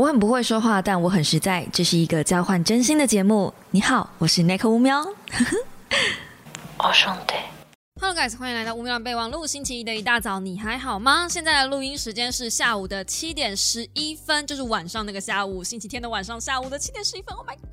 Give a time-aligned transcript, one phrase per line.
[0.00, 1.66] 我很不会说话，但我很实在。
[1.70, 3.52] 这是一个交换真心的节目。
[3.70, 5.04] 你好，我是 Nick 乌喵。
[6.82, 7.34] 我兄弟。
[8.00, 9.46] Hello guys，欢迎来到乌喵备忘录。
[9.46, 11.28] 星期一的一大早，你还好吗？
[11.28, 17.36] 现在的录音时间是下午的七点十一分，就是晚上那个下午，星期天的晚上下午的七点十一分。
[17.36, 17.70] Oh my god！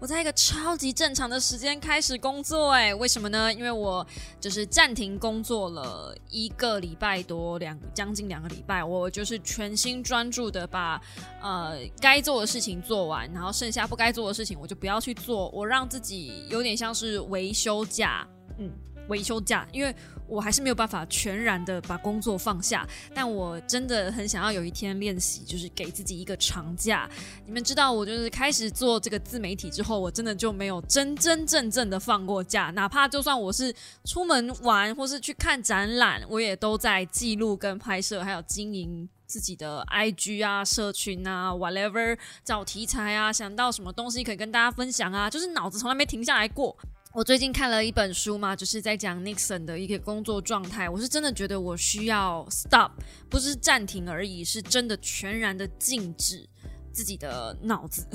[0.00, 3.52] 我在一个超级正常的时间开始工作，哎，为什么呢？
[3.52, 4.04] 因为我
[4.40, 10.98] 就是暂停工作了一个礼拜多，两将近两个礼拜，我就是全心专注的把
[11.42, 18.26] 呃该做的事情做完，然后剩下不该做的事情我就不要去做，我让自己有点像是维修假，
[18.58, 18.70] 嗯。
[19.08, 19.92] 维修假，因为
[20.30, 27.10] 我还是没有办法全然的把工作放下，但我真的很想要有一天练习，就是给自己一个长假。
[27.44, 46.76] 你们知道，我就是开始做这个自媒体之后，我真的就没有真真正正的放过假，哪怕就算我是出门玩或是去看展览，我也都在记录跟拍摄，还有经营自己的 IG 啊、社群啊，whatever，找题材啊，想到什么东西可以跟大家分享啊，就是脑子从来没停下来过。
[47.12, 50.88] 我最近看了一本书嘛，就是在讲 Nixon 的一个工作状态。
[50.88, 52.92] 我是真的觉得我需要 stop，
[53.28, 56.48] 不是暂停而已，是真的全然的静止
[56.92, 58.06] 自己的脑子。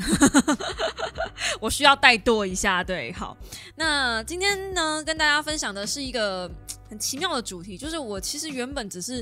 [1.59, 2.83] 我需要怠惰一下。
[2.83, 3.35] 对，好，
[3.75, 6.49] 那今天呢，跟大家分享的是一个。
[6.87, 9.21] 很奇妙的主题，就是我其实原本只是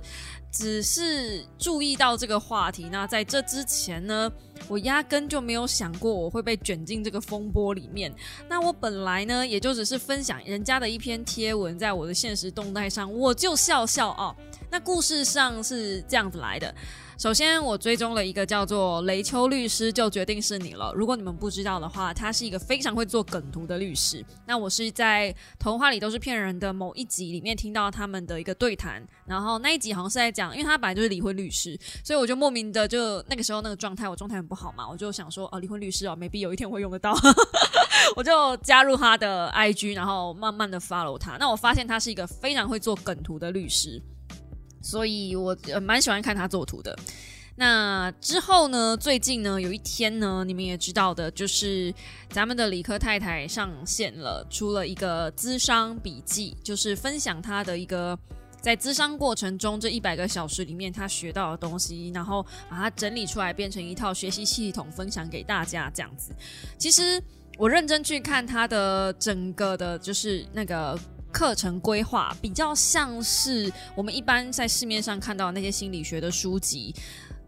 [0.51, 2.89] 只是注意到这个话题。
[2.91, 4.29] 那在这之前呢，
[4.67, 8.13] 我压根就没有想过我会被卷进这个风波里面。
[8.49, 14.35] 那我本来呢，也就只是分享人家的一篇贴文，在我的现实动态上，我就笑笑哦。
[14.69, 16.75] 那故事上是这样子来的。
[17.23, 20.91] 首先，我追踪了一个叫做雷秋律师，就决定是你了。
[20.93, 24.21] 如果你们不知道的话，他是一个非常会做梗图的律师。
[24.45, 37.16] 那我是在《童话里都是骗人的》某一集里面听到他们的一个对谈，然后那一集好像是在讲，因为他本来就是离婚律师，所以我就莫名的就那个时候那个状态，我状态很不好嘛，我就想说，哦，离婚律师哦，没必有一天会用得到，
[38.17, 41.38] 我就加入他的 IG，然后慢慢的 follow 他。
[41.38, 44.01] 那我发现他是一个非常会做梗图的律师。
[44.83, 46.95] 所以我蛮喜欢看他做图的。
[47.55, 48.97] 那之后呢？
[48.97, 51.94] 最近呢，有一天呢，你们也知道的，就是
[52.31, 58.17] 咱们的理科太太上线了，出了一个资商笔记，就是分享他的一个
[58.59, 66.31] 在资商过程中这一百个小时里面他学到的东西，然后把它整理出来，变成一套学习系统，分享给大家这样子。
[66.79, 67.22] 其实
[67.59, 70.99] 我认真去看他的整个的，就是那个。
[71.33, 76.94] 课程规划比较像是我们一般在市面上看到那些心理学的书籍，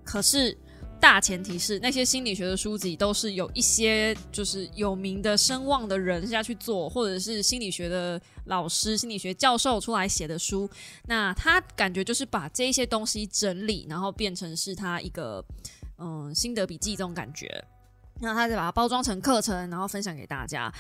[0.04, 0.58] 可是
[1.00, 10.68] 大前提是那些心理学的书籍都是有一些就是有名的声望的人下去做，或者是心理学的老师、心理学教授出来写的书。
[11.06, 15.46] 那他感觉就是把这些东西整理，然后变成是他一个
[16.00, 17.64] 嗯心得笔记这种感觉。
[18.22, 20.72] 那他再把它包装成课程，然后分享给大家。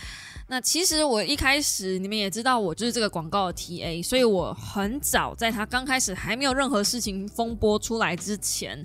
[0.47, 8.81] 那其实我一开始你们也知道，我就是这个广告的 TA，所以我很早在他刚开始还没有任何事情风波出来之前，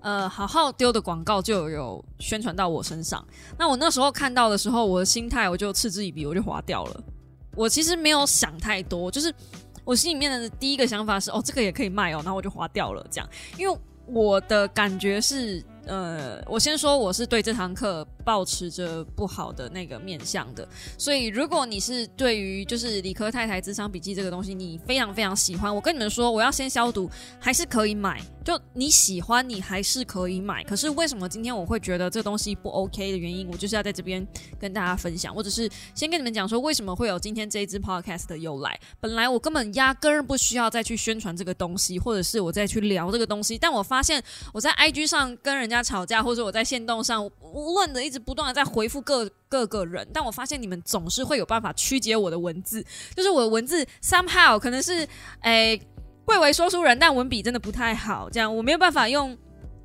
[0.00, 3.26] 呃，好好丢的广告就有宣传到我身上。
[3.58, 7.02] 那我那时候看到的时候，我的心态我就嗤之以鼻，我就划掉了。
[7.56, 9.32] 我其实没有想太多，就是
[9.82, 13.06] 我心里面的第一个想法是，哦，这个也可以卖哦，然后我就划掉了。
[13.10, 15.64] 这样，因为我的感觉是。
[15.86, 20.66] 呃，我先说，我是对这堂课保持着不好的那个面向的，
[20.98, 28.20] 所以如果你是对于就是理科太太智商笔记这个东西，你非常非常喜欢，我跟你们说，我要先消毒，还是可以买。
[28.44, 30.62] 就你喜欢，你还是可以买。
[30.64, 34.26] 可是为什么今天我会觉得这东西不 OK 的原因，我就是要在这边
[34.60, 38.78] 跟大家分享，或者是先跟你们讲说为什么会有今天这一支 Podcast 的由来。
[39.00, 52.82] 本来我根本压根儿不需要再去宣传这个东西，或者是我再去聊这个东西，但我发现我在 IG 上跟人家吵架，或者我在线动上无论的一直不断的在回复各各个人，但我发现你们总是会有办法曲解我的文字，
[53.14, 55.06] 就是我的文字 somehow 可能是
[55.40, 55.80] 诶。
[56.26, 58.30] 贵为说书人，但文笔真的不太好。
[58.30, 59.36] 这样我没有办法用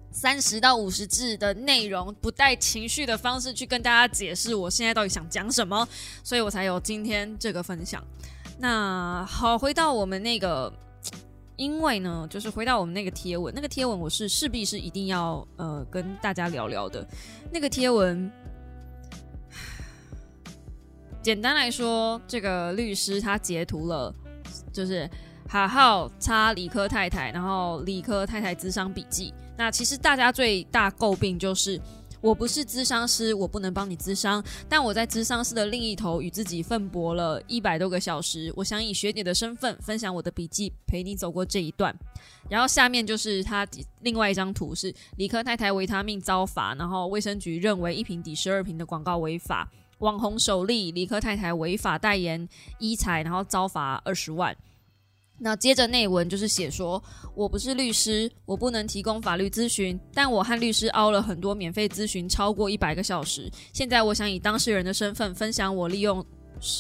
[0.10, 5.86] 三十到五十字的内容，不带情绪的方式去跟大家解释我现在到底想讲什么，
[6.24, 8.02] 所以我才有今天这个分享。
[8.58, 10.72] 那好，回到我们那个，
[11.60, 17.06] 因为呢，就是回到我们那个贴文，那个贴文我是势必是一定要呃跟大家聊聊的。
[17.52, 18.32] 那个贴文，
[21.22, 24.16] 简单来说，这个律师他截图了，
[24.72, 25.08] 就是。
[25.52, 29.34] 好好插理科太太，然后理科太太智商笔记。
[29.58, 31.82] 那其实大家最大诟病就是，
[32.22, 38.52] 我不是咨商师，我不能帮你咨商，但我在咨商师的另一头与自己奋搏了一百多个小时。
[38.56, 41.96] 我想以学姐的身份分享我的笔记，陪你走过这一段。
[42.50, 43.66] 然后下面就是他
[44.02, 49.70] 另外一张图，是理科太太维他命遭罚，然后卫生局认为一瓶抵十二瓶的广告违法。
[50.00, 52.48] 网红首例，理科太太违法代言
[52.80, 54.56] 医材，然后遭罚二十万。
[55.40, 57.02] 那接着内文就是写说，
[57.34, 63.50] 我不是律师，我不能提供法律咨询，但我和律师熬了很多免费咨询，超过一百个小时。
[63.72, 66.24] 现在我想以当事人的身份分享我利用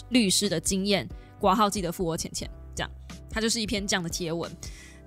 [0.10, 1.08] 律师的经验，
[1.40, 2.50] 挂号记得付我钱钱。
[2.76, 2.92] 这样，
[3.30, 4.52] 它就是一篇这样的贴文。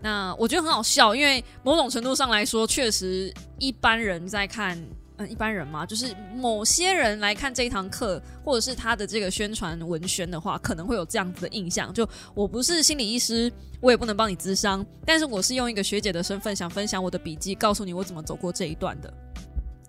[0.01, 4.83] 那我觉得很好笑，因为某种程度上来说，确实一般人在看。
[5.31, 11.93] 一般人嘛，就是某些人来看这一堂课，或者是他的这个宣传文宣的话，可能会有这样子的印象。
[11.93, 19.13] 就我不是心理医师，我也不能帮你咨商，但是我是用一个学姐的身份，想分享我的笔记，告诉你我怎么走过这一段的。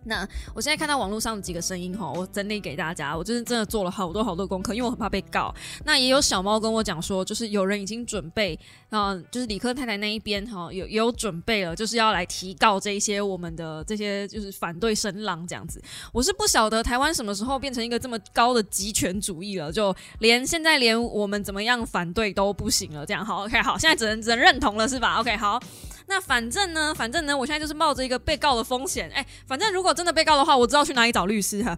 [0.05, 3.15] 那我现在看到网络上几个声音哈，我整理给大家。
[3.15, 5.53] 我就是真的做了好多好多功课，因为我很怕被告。
[5.85, 8.57] 那也有小猫跟我讲说，就是有人已经准备，
[8.89, 15.81] 嗯，就是理科太太那一边哈，有有准备了，就是要来提告这一些我们的这些就是反对声浪这样子。
[16.11, 23.05] 我是不晓得台湾什么时候变成一个这么高的集权主义了，就连现在连我们怎么样反对都不行了。
[23.05, 25.59] 这样好，OK，好，现在只能只能认同了是吧？OK，好。
[26.13, 29.09] 那反正呢，反正呢，我现在就是冒着一个被告的风险。
[29.15, 31.75] 哎，反正如果真的被告的话，我知道去哪里找律师哈。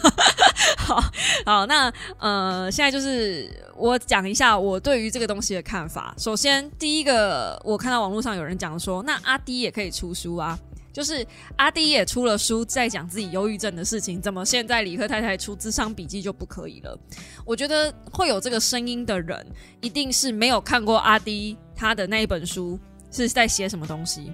[0.78, 1.04] 好
[1.44, 6.14] 好，那呃，现在就是我讲一下我对于这个东西的看法。
[6.16, 10.58] 首先，第一个，我看到网络上有人讲说，那阿迪也可以出书啊，
[10.90, 11.26] 就是
[11.56, 16.98] 阿迪也出了书，在讲自己忧郁症的事情，怎么现在李克太太出智商笔记就不可以了？
[17.44, 19.46] 我觉得会有这个声音的人，
[19.82, 22.78] 一定是没有看过阿迪他的那一本书。
[23.10, 24.32] 是在写什么东西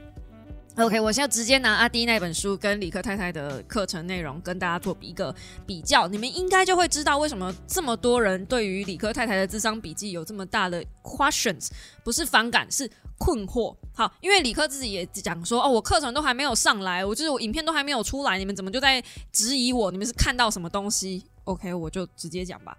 [0.76, 5.32] ？OK，我现在直接拿阿迪那本书跟理科太太的课程内容跟大家做一个
[5.64, 11.68] 比较，你们应该就会知道为什么这么多人对于理科太太的智商笔记有这么大的 questions，
[12.02, 13.76] 不是反感，是困惑。
[13.94, 19.00] 好，因为理科自己也讲说，哦，我课程都还没有上来，我就是我影片都还没有出来，你们怎么就在
[19.30, 19.92] 质疑我？
[19.92, 22.76] 你们是看到什么东西？OK，我就直接讲吧。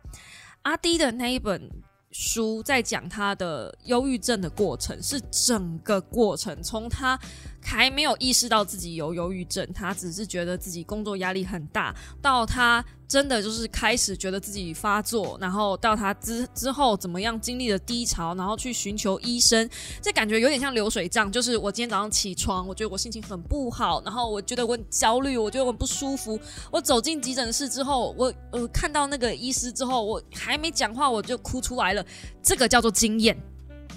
[0.63, 1.71] 阿迪的那一本。
[2.17, 7.19] 书在讲他的忧郁症的过程，是整个过程，从他
[7.61, 12.83] 还没有意识到自己有忧郁症，他只是觉得自己工作压力很大，到他。
[13.07, 19.69] 真的就是开始觉得自己发作，然后到他之之后怎么样经历了低潮，然后去寻求医生，
[20.01, 21.31] 这感觉有点像流水账。
[21.31, 26.39] 就是我今天早上起床，我觉得我心情很不好，然后我觉得我很焦虑，我觉得我很不舒服。
[26.71, 32.03] 我走进急诊室之后，我呃看到那个医师之后，我还没讲话我就哭出来了。
[32.41, 33.37] 这个叫做经验，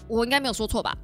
[0.06, 0.96] 我应该没有说错吧？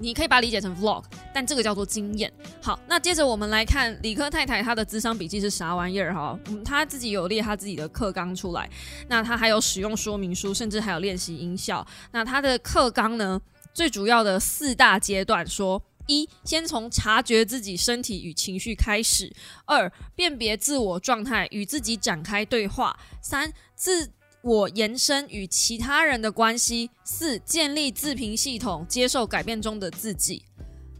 [0.00, 2.32] 你可以把它理解成 vlog，但这个叫做经验。
[2.62, 6.38] 好，那接着我们来看理科太太她的智商笔记是啥玩意儿哈？
[6.46, 8.68] 嗯，她自己有列她自己的课纲出来，
[9.08, 11.86] 那她还有使用说明书，甚至还有练习音效。
[12.12, 13.40] 那她的课纲呢，
[13.74, 19.30] 最主要的四大阶段说：一，先从察觉自己身体与情绪开始；
[19.66, 22.92] 二，辨别自我状态，与自己展开对话；
[23.22, 24.10] 三，自
[24.42, 30.44] 我延伸与其他人的关系，四建立自评系统，接受改变中的自己。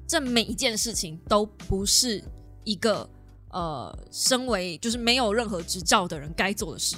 [0.06, 2.22] 这每一件事情都不是
[2.64, 3.08] 一个
[3.50, 6.96] 呃，身为就是没有任何执照的人该做的事。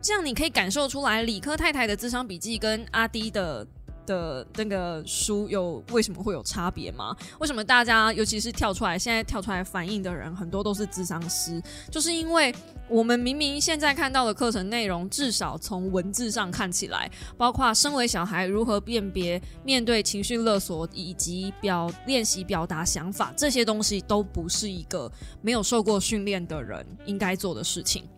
[0.00, 3.66] 这样你可以感受出来，理科太太的智商笔记跟阿迪的。
[4.08, 7.14] 的那个书有为什么会有差别吗？
[7.38, 11.62] 为什么大家尤其是跳出来现在跳出来反应的人很多都是智商师？
[11.92, 12.52] 就是因为
[12.88, 28.08] 我们明明现在看到的课程内容，至少从文字上看起来，包括身为小孩如何辨别、面对情绪勒索以及表练习表达想法这些东西，都不是一个没有受过训练的人应该做的事情。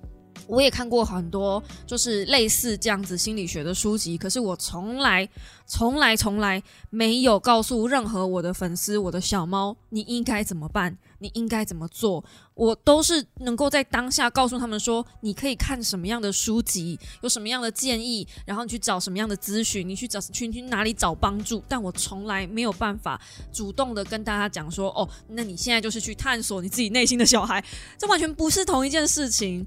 [0.47, 5.29] 我也看过很多就是类似这样子心理学的书籍，可是我从来、
[5.67, 12.25] 从来、从来没有告诉任何我的粉丝、我的小猫，你应该怎么办，你应该怎么做。
[12.55, 21.63] 我都是能够在当下告诉他们说，你可以看什么样的书籍，有什么样的建议，然后你去找什么样的咨询，你去找去去哪里找帮助。
[21.67, 23.19] 但我从来没有办法
[23.51, 27.65] 主动的跟大家讲说，哦，那你现在就是去探索你自己内心的小孩，
[27.97, 29.67] 这完全不是同一件事情。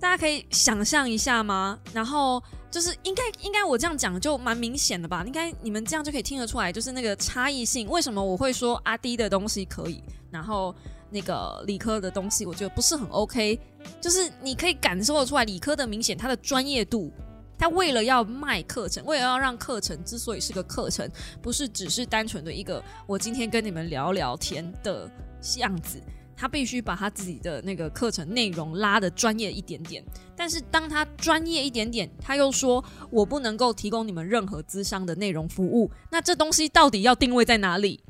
[0.00, 1.78] 大家可以想象一下吗？
[1.92, 5.22] 然后就是应该应该我这样讲就蛮明显的吧？
[5.26, 7.86] 应该你们这样就可以听得出来，就是那个差异性。
[7.88, 10.74] 为什么我会说阿迪的东西可以，然后
[11.10, 13.60] 那个理科的东西我觉得不是很 OK？
[14.00, 17.12] 就是你可以感受得出来，理科的明显它的专业度，
[17.58, 21.06] 它为了要卖课程，为了要让课程之所以是个课程，
[21.42, 25.10] 不是只是单纯的一个我今天跟你们聊聊天的
[25.58, 26.00] 样子。
[26.40, 30.02] 他必须把他自己的那个课程内容拉的专业一点点。
[30.34, 35.90] 但是当他专业一点点，他又说我不能够提供你们任何资商的内容服务。
[36.10, 38.02] 那这东西到底要定位在哪里？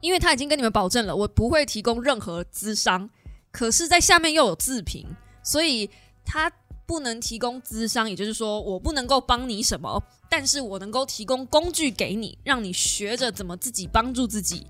[0.00, 3.10] 因为他已经跟你们保证了，我不会提供任何资商，
[3.50, 5.04] 可是，在下面又有自评，
[5.42, 5.90] 所以
[6.24, 6.52] 他。
[6.88, 14.66] 不能提供资商，也就是说，我不能够帮你什么，但是我能够提供工具给你，让你学着怎么自己帮助自己。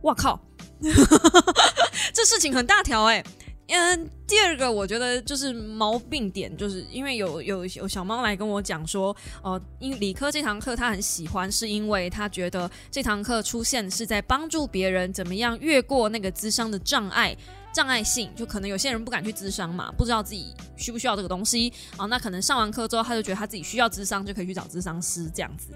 [0.00, 0.40] 我靠，
[2.12, 3.24] 这事情很大条哎。
[3.68, 17.34] 嗯，第二个我觉得就是毛病点，就是因为有有有小猫来跟我讲说，哦，因理科这堂课他很喜欢，是因为他觉得这堂课出现是在帮助别人怎么样越过那个资商的障碍。
[17.72, 22.04] 障碍性就可能有些人不敢去咨商嘛，不知道自己需不需要这个东西啊。
[22.04, 25.68] 那可能上完课之后，他就觉得他自己需要咨商，就可以去找咨商师这样子。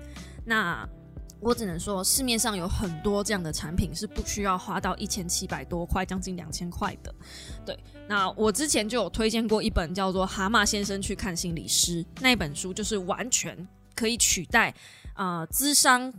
[0.45, 0.87] 那
[1.47, 7.15] 我只能说，市面上有很多这样的产品是不需要花到一千七百多块，将近两千块的。
[7.65, 13.57] 对，那我之前就有推荐过一本叫做《蛤蟆先生去看心理师》那本书，就是完全
[13.95, 14.75] 可以取代
[15.15, 16.13] 啊咨商。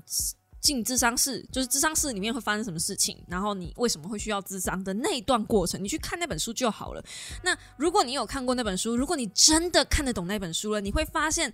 [0.59, 7.03] 进智商室就是智商室里面会发生什么事情，然后你为什么会需要智商的那一段过程，你去看那本书就好了。
[7.43, 11.53] 那如果你有看过那本书，如果你真的看得懂那本书了，你会发现，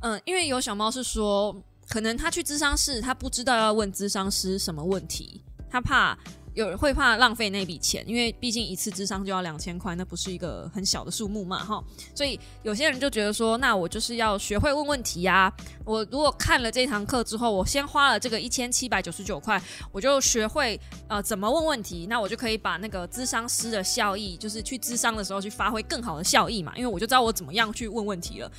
[0.00, 1.56] 嗯，因为有小猫是说，
[1.88, 6.16] 可能他去智商室，他不知道要问智商师什么问题，他怕。
[6.56, 11.84] 有人会怕浪费那笔钱，因为毕竟一次智商就要两千块，那不是一个很小的数目嘛，哈。
[12.14, 15.52] 所以有些人就觉得说，那我就是要学会问问题呀。
[15.84, 19.62] 我如果看了这堂课之后，我先花了这个一千七百九十九块，
[19.92, 28.50] 我就学会呃怎么问问题，那我就可以把那个智商师的效益，就是去智商的时候去发挥更好的效益嘛，因为我就知道我怎么样去问问题了。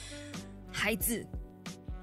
[0.72, 1.26] 孩子，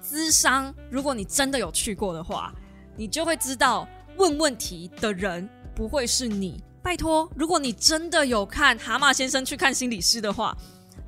[0.09, 2.53] 智商，如果你真的有去过的话，
[2.95, 5.49] 你就会知道问问题的人。
[5.75, 7.29] 不会是你，拜托！
[7.35, 10.55] 如果你真的有看《蛤蟆先生去看心理师》的话，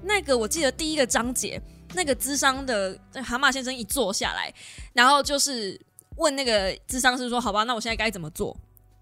[0.03, 1.57] 那个我记得第一个章节，
[1.93, 4.53] 那个智商的蛤蟆先生一坐下来，
[4.91, 5.79] 然后就是
[6.17, 8.57] 问那个智商师说：“好吧，那我现在该怎么做？”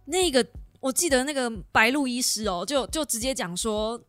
[0.05, 0.45] 那个
[0.79, 3.99] 我记得那个白鹿医师哦，就就直接讲说：“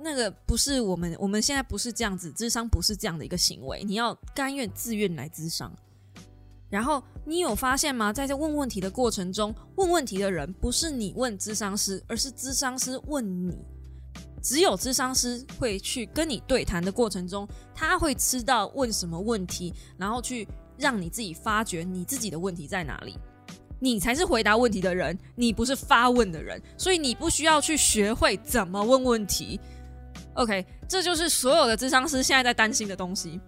[0.00, 5.72] 那个不是我们，我们现在不是这样子，智商不是这样的一个行为，你要甘愿自愿来智商。”
[6.70, 8.12] 然后你有发现吗？
[8.12, 13.56] 在这问问题的过程中，问问题的人不是你问智商师，而是智商师问你。
[14.42, 23.18] 只有智商师会去跟你对谈的过程中，他会知道问什么问题，然后去让你自己发觉你自己的问题在哪里。
[23.80, 29.58] 你才是回答问题的人，你不是发问的人，所以你不需要去学会怎么问问题。
[30.34, 33.40] OK，这就是所有的智商师现在在担心的东西。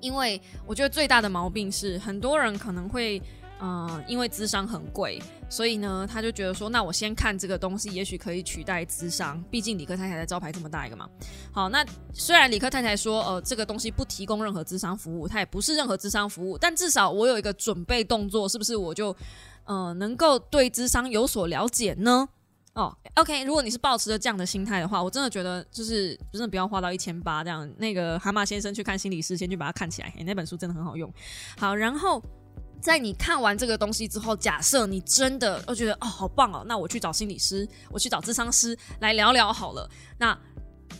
[0.00, 3.20] 因为我觉得最大的毛病是，很多人可能会，
[3.60, 5.20] 嗯，因为智商很贵，
[5.50, 9.42] 所以呢，他就觉得说，那我先看这个东西，也许可以取代智商。
[9.50, 11.06] 毕竟理科太太的招牌这么大一个嘛。
[11.52, 19.14] 好，那虽然理科太太说，呃，这个东西不提供任何智商服务，它也不是任何智商服务，但至少我有一个准备动作，是不是我就，
[19.64, 22.26] 呃，能够对智商有所了解呢？
[22.74, 27.68] 哦，OK，如果你是抱持着这样的心态的话，我真的觉得就是真的不要花到一千八这样。
[27.78, 31.12] 那个蛤蟆先生去看心理师，先去把它看起来，那本书真的很好用。
[31.58, 32.22] 好，然后
[32.80, 39.90] 在你看完这个东西之后，假设你真的我觉得哦好棒哦，那我去找心理师，我去找智商师来聊聊好了。
[40.16, 40.38] 那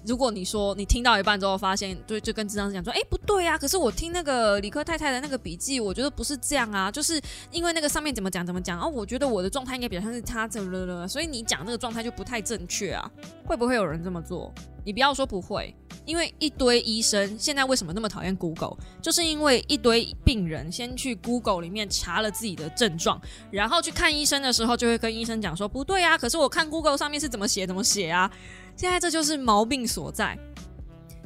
[0.07, 7.21] 如果你说你听到一半之后发现，就就跟智商讲说，哎，不对啊，可是我听那个理科太太的那个笔记，我觉得不是这样啊，就是
[7.51, 13.11] 因为那个上面怎么讲怎么讲哦，我觉得我的状态应该比较像是他怎么了，所以你讲那个状态就不太正确啊，
[13.45, 14.53] 会不会有人这么做？
[14.91, 15.73] 你不要说不会，
[16.05, 28.29] 因为一堆医生现在为什么那么讨厌 Google，就是因为一堆病人先去 Google 里面查了自己的症状，然后去看医生的时候就会跟医生讲说，不对啊，可是我看 Google 上面是怎么写怎么写啊。
[28.75, 30.37] 现在这就是毛病所在。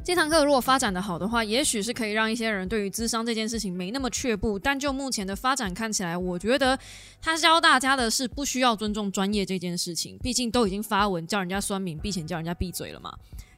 [0.03, 4.59] 这堂课如果发展的好的话，也许是可以让一些人对于智商这件事情没那么却步。
[4.59, 6.77] 但就目前的发展看起来，我觉得
[7.19, 10.15] 他教大家的是不需要尊重专业这件事情。
[10.19, 13.11] 毕竟都已经发文叫人家酸民，并且叫人家闭嘴了嘛。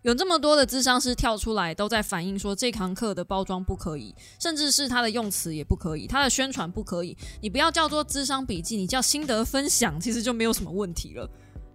[0.07, 7.17] 有这么多的智商师跳出来，都在反映说这堂课的包装不可以，甚至是他的用词也不可以，他的宣传不可以。
[7.41, 11.29] 你不要叫做智商笔记，你叫心得分享，其实就没有什么问题了。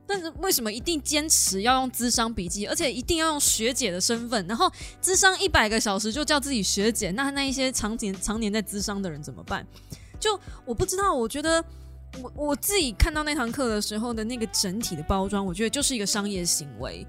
[0.06, 4.46] 但是为什么一定坚持要用智商笔记，而且一定要用学姐的身份？
[4.46, 4.72] 然后
[5.02, 9.66] 智商一百个小时就叫自己学姐，那那一些常年常年在智商的人怎么办？
[10.18, 11.62] 就我不知道，我觉得
[12.22, 17.06] 我我自己看到那堂课的时候的那个整体的包装，我觉得就是一个商业行为。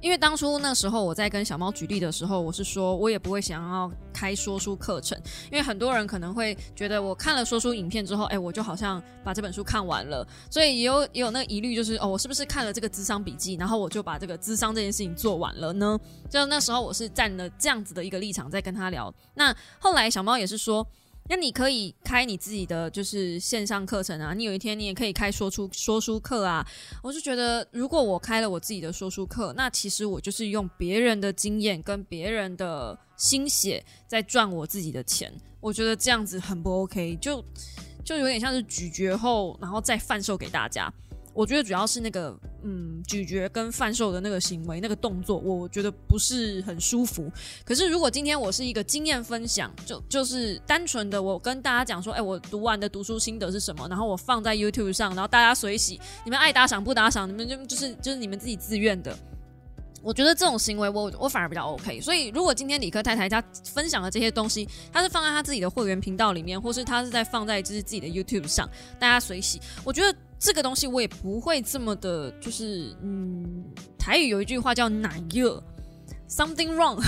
[0.00, 15.98] 因为当初那时候我在跟小猫举例的时候，我是说我也不会想要开说书课程，因为很多人可能会觉得我看了说书影片之后，哎，我就好像把这本书看完了，所以也有也有那个疑虑，就是哦，我是不是看了这个智商笔记，然后我就把这个智商这件事情做完了呢？
[16.28, 19.12] 就那时候我是站了这样子的一个立场在跟他聊。
[19.34, 20.86] 那后来小猫也是说。
[21.30, 26.66] 那你可以开你自己的就是线上课程啊，你有一天你也可以开说出说书课啊。
[27.04, 35.32] 我就觉得，如果我开了我自己的说书课，那其实我就是用别人的经验跟别人的心血在赚我自己的钱。
[35.60, 37.44] 我觉得这样子很不 OK，就
[38.04, 40.92] 就有点像是咀嚼后然后再贩售给大家。
[41.32, 47.30] 我觉得主要是那个，嗯，咀嚼跟贩售的那个行为、那个动作，我觉得不是很舒服。
[47.64, 59.16] 可是如果今天我是一个经验分享，就就是单纯的我跟大家讲说，哎，我读完的读书心得是什么，然后我放在 YouTube 上，然后大家随喜，你们爱打赏不打赏，你们就就是就是你们自己自愿的。
[60.02, 62.00] 我觉得这种行为，我我反而比较 OK。
[62.00, 70.16] 所以如果今天理科太太她分享的这些东西，她是放在她自己的会员频道里面，或是她是在放在就是自己的 YouTube 上，大家随喜，我觉得。
[70.42, 73.62] 这个东西我也不会这么的，就是嗯，
[73.98, 75.62] 台语有一句话叫“奶热
[76.30, 76.98] ”，something wrong，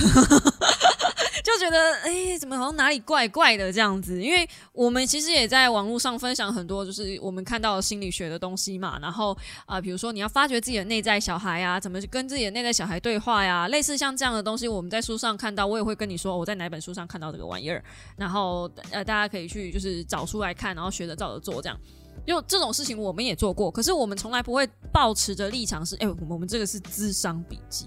[1.43, 4.23] 就觉得哎，怎么好像哪里怪怪的这样子？
[4.23, 8.99] 因为我们其实也在网络上分享很多，就是我们看到心理学的东西嘛。
[9.01, 13.69] 然后啊，比如说你要发掘自己的内在小孩啊，怎么跟自己的内在小孩对话呀？
[13.69, 17.83] 类似像这样的东西，我们在书上看到，我也会跟你说我在哪本书上看到这个玩意儿。
[18.17, 21.79] 然后呃，大家可以去就是找出来看，然后学着照着做这样。
[22.25, 27.87] 因为这种事情我们也做过，可是我们从来不会抱持着立场是，哎，我们这个是智商笔记，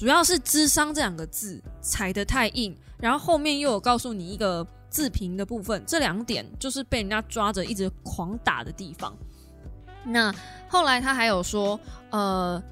[0.00, 9.14] 主要是智商这两个字踩得太硬，然后后面又有告诉你一个自评的部分，这两点就是被人家抓着一直狂打的地方。
[10.06, 10.34] 那
[10.70, 11.78] 后来他还有说，
[12.08, 12.62] 呃，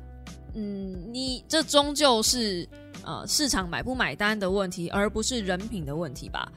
[0.54, 2.66] 嗯，你这终究是
[3.04, 6.50] 呃市场买不买单的问题，而不是人品的问题吧？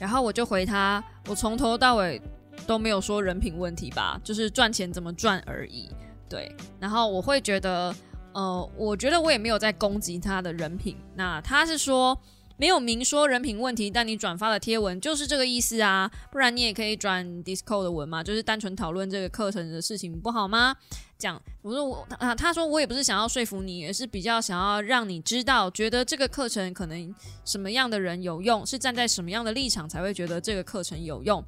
[0.00, 2.20] 然后我就回他，我从头到尾。
[2.66, 5.88] 都没有说人品问题吧，就是赚钱怎么赚而已。
[6.28, 7.94] 对，然后我会觉得，
[8.36, 10.94] 呃，我觉得我也没有在攻击他的人品。
[11.14, 12.20] 那他是说
[12.58, 20.76] 没有明说人品问题，但你转发的贴文就是这个意思啊，不然你也可以转 d i s c o 的文嘛，就是单纯讨论这个课程的事情不好吗？
[21.16, 27.14] 讲，我说我啊，他说我也不是想要说服你，而是比较想要让你知道，觉得这个课程可能
[27.46, 31.42] 什么样的人有用，是站在什么样的立场才会觉得这个课程有用。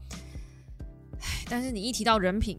[1.51, 2.59] 但是你一提到人品，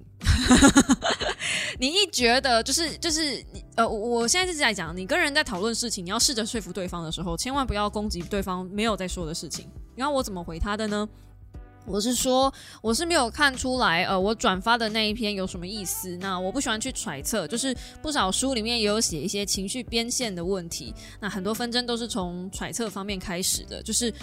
[1.80, 9.70] 你一觉得就是就是你呃，我现在是在讲，你跟人在讨论事情，你要试着说服对方的时候，千万不要攻击对方没有在说的事情。
[9.96, 11.08] 然后我怎么回他的呢？
[11.86, 16.18] 我是说，我是没有看出来，呃，我转发的那一篇有什么意思。
[16.18, 20.94] 那我不喜欢去揣测，就是不少书里面也有写一些情绪边线的问题。
[21.22, 24.13] 那很多纷争都是从揣测方面开始的，就是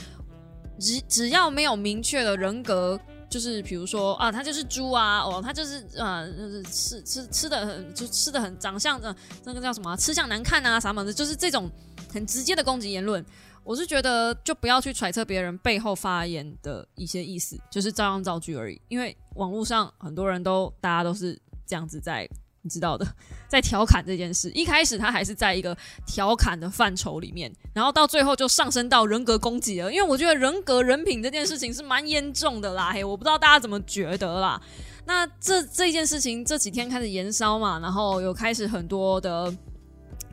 [0.79, 3.01] 只只要没有明确的人格。
[3.29, 6.31] 就是比如说啊，他就是猪啊，哦，他就是呃，
[6.65, 11.71] 吃吃吃的很，就吃的很长相，呃，那个叫什么，吃相难看啊，啥么的，就是这种
[12.13, 13.25] 很直接的攻击言论。
[13.65, 18.81] 我是觉得就不要去揣测别人背后发言的一些意思，就是照样造句而已。
[18.89, 21.37] 因为网络上很多人都大家都是
[21.67, 22.29] 这样子在。
[22.67, 23.07] 你知道的，
[23.47, 29.93] 在调侃这件事，一开始他还是在一个调侃的范畴里面，然后到最后就上升到人格攻击了。
[29.93, 34.61] 因为我觉得人格人品这件事情是蛮严重的啦，嘿，我不知道大家怎么觉得啦。
[35.05, 39.55] 那这这件事情这几天开始延烧嘛，然后有开始很多的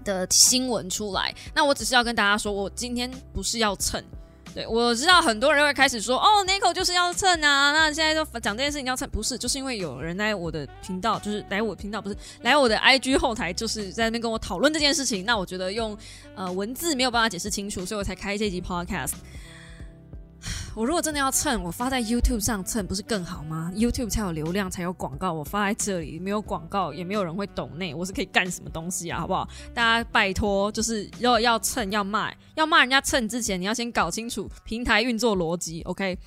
[0.03, 1.31] 的新闻出来。
[1.53, 4.03] 那我只是要跟大家说，我今天不是要蹭。
[4.53, 15.97] 对，我知道很多人会开始说，哦 n i c o 就是要蹭啊，那现在就讲这件事情要蹭，不是，就是因为有人来我的频道，就是来我频道，不是来我的 IG 后台，就是在那跟我讨论这件事情，那我觉得用
[16.35, 19.13] 呃文字没有办法解释清楚，所以我才开这集 Podcast。
[20.75, 25.31] 我如果真的要蹭，我发在 YouTube 上蹭不是更好吗？YouTube 才有流量，才有广告。
[25.33, 29.19] 我发在这里没有广告，也没有人会懂内，我是可以干什么东西啊？
[29.19, 29.47] 好不好？
[29.73, 35.81] 大家拜托，就是要要蹭要卖，要骂人家蹭之前，你要先搞清楚平台运作逻辑。
[35.83, 36.17] OK。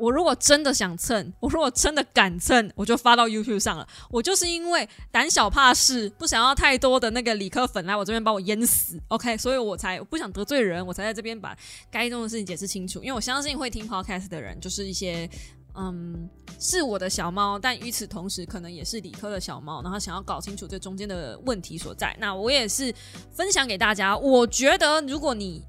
[0.00, 3.86] 我如果真的想蹭，我如果真的敢蹭，我就发到 YouTube 上了。
[4.08, 9.36] 我就是因为胆小怕事，不想要太多的那个理科粉来我这边把我淹死，OK？
[9.36, 11.54] 所以我才不想得罪人，我才在这边把
[11.90, 13.00] 该做的事情解释清楚。
[13.00, 15.28] 因为我相信会听 Podcast 的人，就是一些
[15.74, 22.16] 嗯是我的小猫，但与此同时可能也是理科的小猫，然后想要搞清楚这中间的问题所在。
[22.18, 22.94] 那我也是
[23.32, 24.16] 分享给大家。
[24.16, 25.62] 我觉得如果你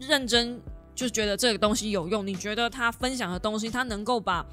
[0.00, 0.60] 认真。
[0.96, 4.44] 就觉得这个东西有用，你觉得他分享的东西，他能够把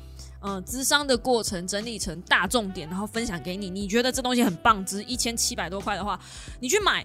[0.41, 6.19] 嗯咨商的过程整理成大重点，然后分享给你，你觉得这东西很棒，值一千七百多块的话，
[6.59, 7.03] 你去买，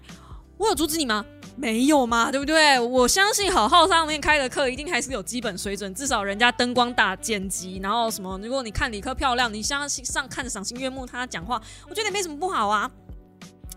[0.58, 1.24] 我有阻止你吗？
[1.56, 2.78] 没有嘛，对不对？
[2.80, 8.36] 我相信好好上面开的课一定还是有基本水准，至少人家灯光大、剪辑，然后什么？
[8.42, 12.90] 如果你看理科漂亮，你相信上看着赏心悦目，他讲话，我觉得也没什么不好啊。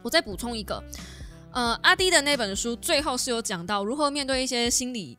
[0.02, 0.84] 我再补充一个，
[1.54, 5.16] 呃，阿迪的那本书最后是有讲到如何面对一些心理。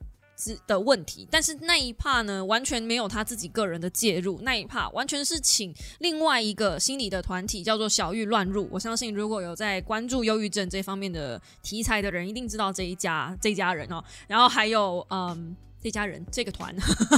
[0.67, 8.69] 的问题，但是那一帕呢，完全没有他自己个人的介入，那一帕完全是请另外一个心理的团体，叫做小玉乱入。
[8.71, 14.03] 我相信如果有在关注忧郁症这方面的题材的人，一定知道这一家这家人哦。
[14.27, 15.57] 然后还有嗯。
[15.85, 16.73] 这家人这个团，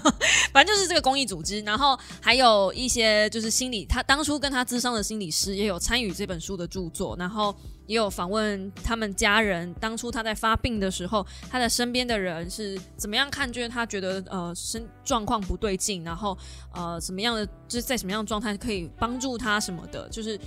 [0.50, 7.54] 反正就是这个公益组织，然后还有一些就是心理，他当初跟他咨商的心理师也有参与这本书的著作，然后
[7.86, 16.36] 也有访问他们家人，当初他在发病的时候，他的身边的人是怎么样看，就是他觉得呃身状况不对劲，然后
[16.72, 20.38] 呃怎么样的就是在什么样的状态可以帮助他什么的，就是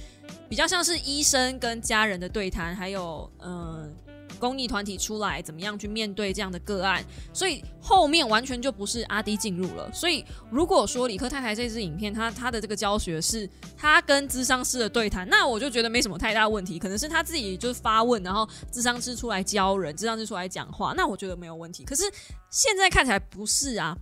[0.49, 3.95] 比较像是医生跟家人的对谈，还有嗯。
[4.39, 7.03] 公益团体出来怎么样去面对这样的个案？
[7.33, 9.91] 所以后面完全就不是阿迪进入了。
[9.93, 16.79] 所以如果说李克太太这支影片，他他的这个教学是他跟智商师的对谈，那我就觉得没什么太大问题。
[16.79, 21.83] 可能是他自己就是发问，然后智商师出来教人，智商师出来讲话，那我觉得没有问题。
[21.83, 22.03] 可是
[22.49, 23.97] 现在看起来不是啊，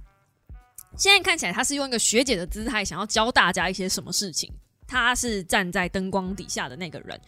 [0.97, 4.51] 现在看起来他是用一个学姐的姿态，想要教大家一些什么事情。
[4.87, 7.19] 他是站在灯光底下的那个人。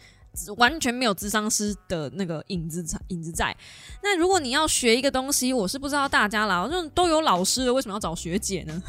[0.56, 3.56] 完全没有智商师的那个影子影子在。
[4.02, 8.82] 那如果你要学一个东西，我是不知道大家啦，就都有老师了，为什么要找学姐呢？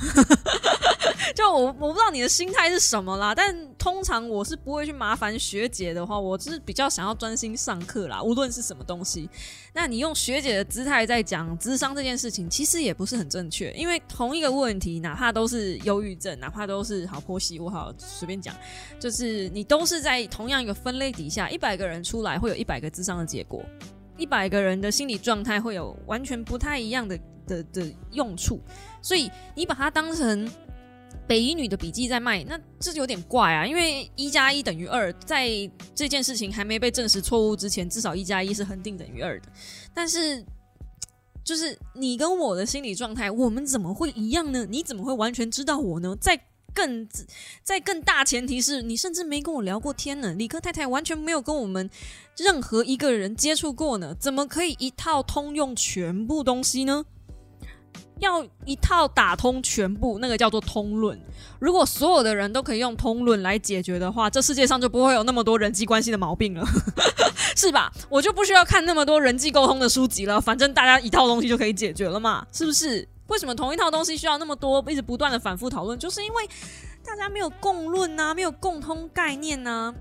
[1.34, 3.34] 就我我不知道你的心态是什么啦。
[3.34, 8.22] 但通常我是不会去麻烦学姐的话，我是比较想要专心上课啦。
[8.22, 9.30] 无论是什么东西，
[9.74, 13.72] 那你用学姐的姿态在讲智商这件事情，其实也不是很正确。
[13.74, 18.56] 因为同一个问题，哪怕都是忧郁症，哪怕都是好婆媳，我好随便讲，
[19.00, 21.50] 就是你都是在同样一个分类底下。
[21.50, 23.64] 一百个人出来会有一百个智商的结果，
[24.18, 28.60] 一百个人的心理状态会有完全不太一样的的的用处，
[29.02, 30.50] 所以你把它当成
[31.30, 33.64] 北医女的笔记在卖，那这就有点怪啊！
[33.64, 35.48] 因为一加一等于二，在
[35.94, 39.48] 这件事情还没被证实错误之前，至少一加一是恒定等于二的。
[39.94, 40.44] 但是，
[41.44, 44.66] 就是你跟我的心理状态，我们怎么会一样呢？
[44.68, 46.18] 你怎么会完全知道我呢？
[46.20, 46.42] 在
[46.74, 47.08] 更
[47.62, 51.88] 在更大前提是你甚至没跟我聊过天呢，李克太太完全没有跟我们
[52.38, 57.06] 任何一个人接触过呢，怎么可以一套通用全部东西呢？
[58.20, 61.20] 要一套打通全部，那个叫做通论。
[61.60, 66.66] 如果所有的人都可以用通论来解决的话，这世界上就不会有那么多人际关系的毛病了，
[67.56, 67.92] 是吧？
[68.10, 73.08] 我就不需要看那么多人际沟通的书籍了，反正大家一套东西就可以解决了嘛，是不是？
[73.28, 75.98] 为什么同一套东西需要那么多一直不断的反复讨论？
[76.00, 76.50] 就是因为
[77.06, 79.94] 大家没有共论呐，没有共通概念呐。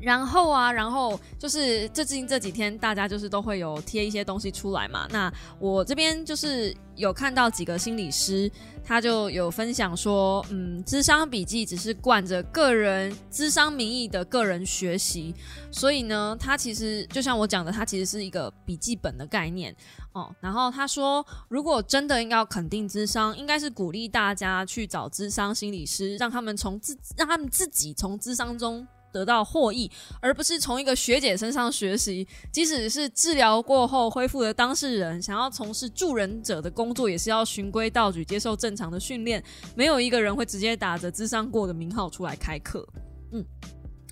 [0.00, 5.06] 然后啊，然后就是最近这几天，大家就是都会有贴一些东西出来嘛。
[5.10, 8.50] 那我这边就是有看到几个心理师，
[8.84, 15.34] 他就有分享说，嗯，智商笔记只是惯着个人智商名义的个人学习，
[15.70, 19.74] 所以呢，他其实就像我讲的，他其实是一个笔记本的概念。
[20.12, 29.88] 哦，然后他说，如果真的应该要肯定智商，应该是鼓励大家去找智商心理师，让他们从自让他们自己从智商中得到获益，
[30.20, 32.26] 而不是从一个学姐身上学习。
[32.52, 39.40] 即使是治疗过后恢复的当事人，想要从事助人者的工作，也是要循规蹈矩，接受正常的训练。
[39.76, 42.84] 没有一个人会直接打着智商过的名号出来开课。
[43.30, 43.44] 嗯，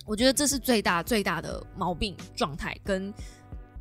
[0.05, 3.13] 我觉得这是最大最大的毛病状态，跟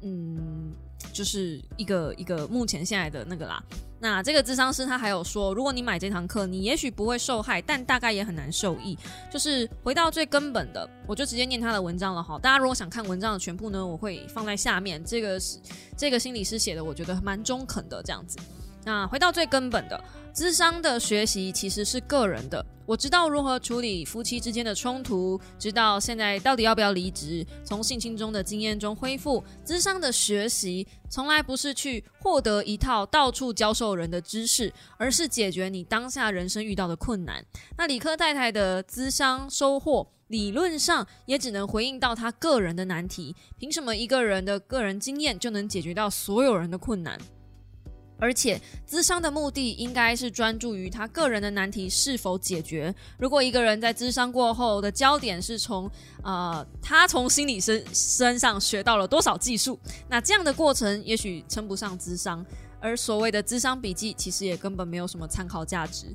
[0.02, 0.72] 嗯。
[1.12, 3.62] 就是一个一个目前现在的那个啦。
[4.02, 8.98] 那这个智商师他还有说，如果你买这堂课，你也许不会受害，但大概也很难受益。
[9.30, 12.36] 就是回到最根本的，我就直接念他的文章了哈。
[12.40, 15.00] 大家如果想看文章的全部呢，我会放在下面。
[15.04, 15.56] 这个是
[15.96, 18.36] 这个心理师写的，我觉得蛮中肯的这样子。
[18.84, 20.02] 那回到最根本的，
[20.34, 22.64] 智商的学习其实是个人的。
[22.84, 29.42] 我知道如何处理夫妻之间的冲突，知道现在到底要不要离职，从性侵中的经验中恢复。
[29.64, 37.42] 智商的学习从来不是去获得一套到处教授人的知识，而是解决你当下人生遇到的困难。
[37.78, 43.34] 那理科太太的智商收获，理论上也只能回应到他个人的难题。
[43.56, 47.16] 凭什么一个人的个人经验就能解决到所有人的困难？
[48.22, 52.94] 而且，咨商的目的应该是专注于他个人的难题是否解决。
[53.18, 55.90] 如果一个人在咨商过后的焦点是从
[56.22, 59.76] 呃他从心理身身上学到了多少技术，
[60.08, 62.46] 那这样的过程也许称不上咨商。
[62.82, 66.06] 而所谓的智商笔记，其实也根本没有什么参考价值。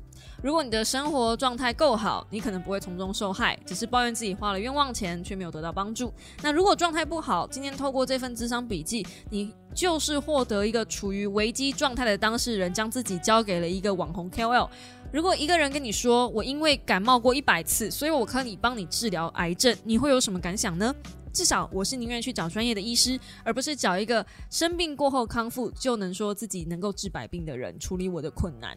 [0.42, 6.12] 如果你的生活状态够好，你可能不会从中受害，只是抱怨自己花了冤枉钱却没有得到帮助。
[6.42, 14.68] 那如果状态不好，今天透过这份智商笔记，你就是获得一个处于危机状态的当事人，将自己交给了一个网红 KOL。
[15.10, 20.94] 如果一个人跟你说：“我因为感冒过一百次，所以我可以帮你治疗癌症。”你会有什么感想呢？
[21.32, 28.76] 至少我是宁愿去找专业的医师，而不是找一个生病过后康复就能说自己能够治百病的人处理我的困难。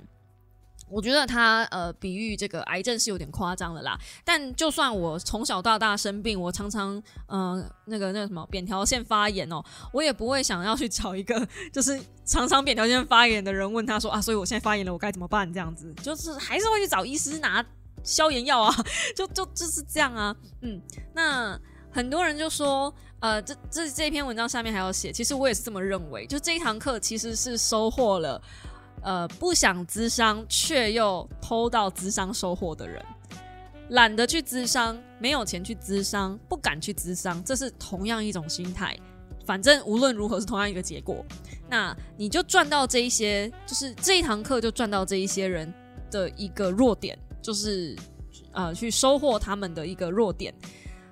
[0.92, 3.98] 我觉得他呃比喻这个癌症是有点夸张的啦。
[4.26, 15.52] 但就算我从小到大生病，我常常嗯那个那个什么扁桃腺发炎哦，我也不会想要去找一个就是常常扁桃腺发炎的人问他说啊，所以我现在发炎了，我该怎么办？
[15.52, 17.66] 这样子就是还是会去找医师拿
[18.04, 18.76] 消炎药啊，
[19.16, 20.36] 就就就是这样啊。
[20.62, 20.82] 嗯，
[21.16, 21.60] 那。
[21.94, 26.26] 很多人就说，呃，这这这篇文章下面还要写，其实我也是这么认为。
[26.26, 28.42] 就这一堂课其实是收获了，
[29.02, 33.04] 呃，不想咨商却又偷到咨商收获的人，
[33.90, 38.96] 懒得去咨商，没有钱去咨商，不敢去咨商，这是同样一种心态。
[39.46, 41.26] 反正无论如何是同样一个结果，
[41.68, 45.74] 那你就赚到这一些，就是这一堂课就赚到这一些人
[46.12, 47.96] 的一个弱点，就是
[48.52, 50.54] 呃，去收获他们的一个弱点。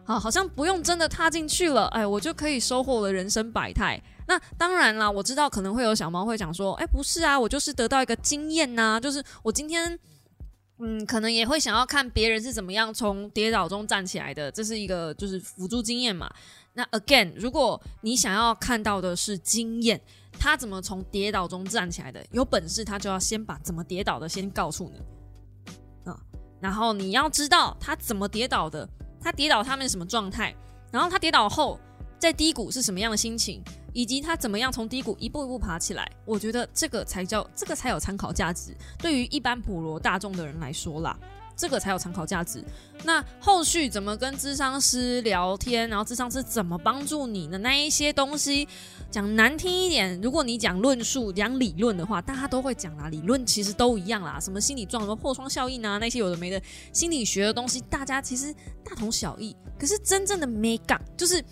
[0.06, 4.02] 啊，好像不用真的踏进去了，哎，我就可以收获了人生百态。
[4.29, 9.99] 那当然啦，我知道可能会有小猫会讲说，哎，不是啊，我就是得到一个经验呐，就是我今天，
[10.77, 16.29] 嗯，可能也会想要看别人是怎么样从跌倒中站起来的，这是一个就是辅助经验嘛。
[16.73, 19.99] 那 again，如果你想要看到的是经验，
[20.39, 26.15] 他怎么从跌倒中站起来的，有本事他就要先把怎么跌倒的先告诉你，啊，
[26.61, 28.87] 然后你要知道他怎么跌倒的。
[29.21, 30.55] 他跌倒，他们什么状态？
[30.93, 31.77] 然后他跌倒后，
[32.17, 33.61] 在低谷是什么样的心情？
[33.93, 36.10] 以及他怎么样从低谷一步一步爬起来？
[36.25, 38.75] 我觉得这个才叫，这个才有参考价值。
[38.97, 41.17] 对于一般普罗大众的人来说啦。
[41.60, 42.63] 这个才有参考价值。
[43.04, 48.65] 那后续怎么跟智商师聊天，然后智商师怎么帮助你的那一些东西，
[49.12, 53.10] 讲难听一点，如果你讲论述、讲理论的话，大家都会讲啦。
[53.10, 56.62] 理论其实都一样啦，什么心理状、什么破窗效应啊，那些有的没的
[56.93, 59.54] 心理学的东西，大家其实大同小异。
[59.78, 61.43] 可是真正的美感，就是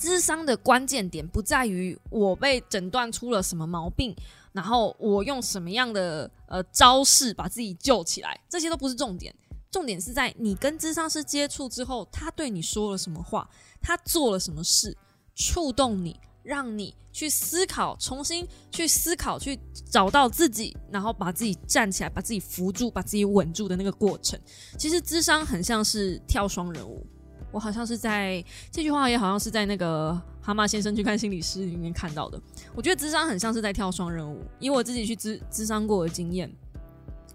[0.00, 4.16] 智商的关键点不在于我被诊断出了什么毛病。
[4.52, 9.32] 然后我用什么样的呃招式把自己救起来，这些都不是重点，
[9.70, 13.48] 重点是在你跟智商师接触之后，他对你说了什么话，
[13.80, 14.96] 他做了什么事，
[15.36, 19.56] 触动你，让你去思考，重新去思考，去
[19.88, 24.36] 找到自己，然后把自己站起来，把自己扶住，把自己稳住的那个过程。
[24.76, 27.06] 其实智商很像是跳双人舞。
[27.52, 32.40] 我好像是在这句话也好像是在那个蛤蟆先生去看心理师里面看到的。
[32.74, 36.50] 我觉得智商很像是在跳双人舞，以我自己去智智商过的经验，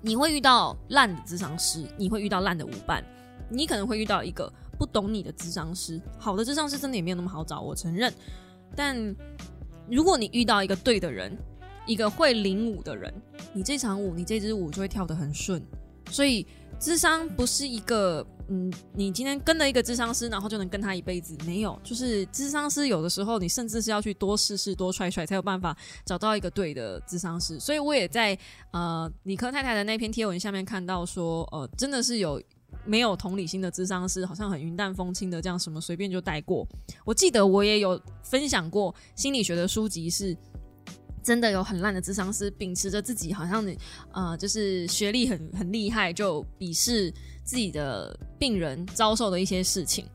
[0.01, 3.03] 你会遇到烂的智商师，你会遇到烂的舞伴，
[3.49, 6.01] 你可能会遇到一个不懂你的智商师。
[6.17, 8.13] 好的智商师真的也没有那么好找，我承认。
[8.75, 9.15] 但
[9.89, 11.37] 如果你遇到一个对的人，
[11.85, 13.13] 一个会领舞的人，
[13.53, 15.61] 你这场舞，你这支舞就会跳得很顺。
[16.09, 16.45] 所以
[16.79, 18.25] 智商不是一个。
[18.47, 21.35] 嗯，你今天跟了一个智商师，然后就能跟他一辈子？
[21.47, 27.59] 没有，就是智商师有的时候你甚至是要去多试试、多踹踹，才有办法找到一个对的智商师。
[27.59, 28.37] 所以我也在
[28.69, 32.39] 呃理科太太的那篇贴文下面看到说，呃，真的是有
[32.85, 36.67] 没有同理心的智商师，好像很云淡风轻的这样什么随便就带过。
[37.03, 40.37] 我记得我也有分享过心理学的书籍是。
[41.25, 43.75] 真的有很烂的智商师，秉持着自己好像你
[44.13, 47.11] 呃，就是学历很很厉害，就鄙视
[47.43, 50.05] 自己的病人遭受的一些事情。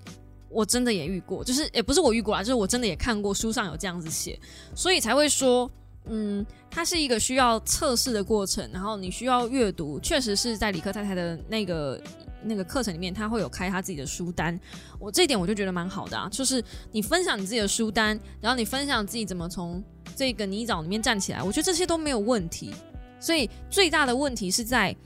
[0.49, 4.38] 我真的也遇过，就是也不是我遇过啊，就是我真的也看过书上有这样子写，
[4.73, 5.68] 所以才会说，
[6.05, 12.01] 嗯，它是一个需要测试的过程，然后你需要阅读，确实是在理科太太的那个。
[12.42, 14.59] 那个课程里面，他会有开他自己的书单，
[14.98, 19.83] 我这一点我就觉得蛮好的啊，就是你分享你自己的书单，然后你分享自己怎么从
[20.16, 22.72] 这个泥沼里面站起来，我觉得这些都没有问题。
[23.18, 24.96] 所以最大的问题是在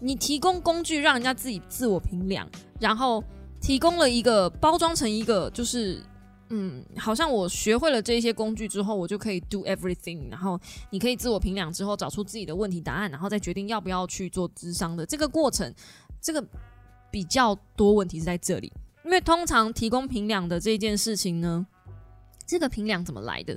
[0.00, 2.48] 你提供工具让人家自己自我评量，
[2.80, 3.22] 然后
[3.60, 6.02] 提供了一个包装成一个就是
[6.48, 15.74] 嗯，好像我学会了这些工具之后，我就可以 do everything，然后你可以自我评量之后找出自己的问题答案，然后再决定要不要去做智商的这个过程，
[16.22, 16.42] 这个。
[17.10, 18.72] 比较多问题是在这里，
[19.04, 21.66] 因为通常提供平量的这件事情呢，
[22.46, 23.56] 这个平量怎么来的？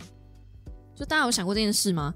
[0.96, 2.14] 就大家有想过这件事吗？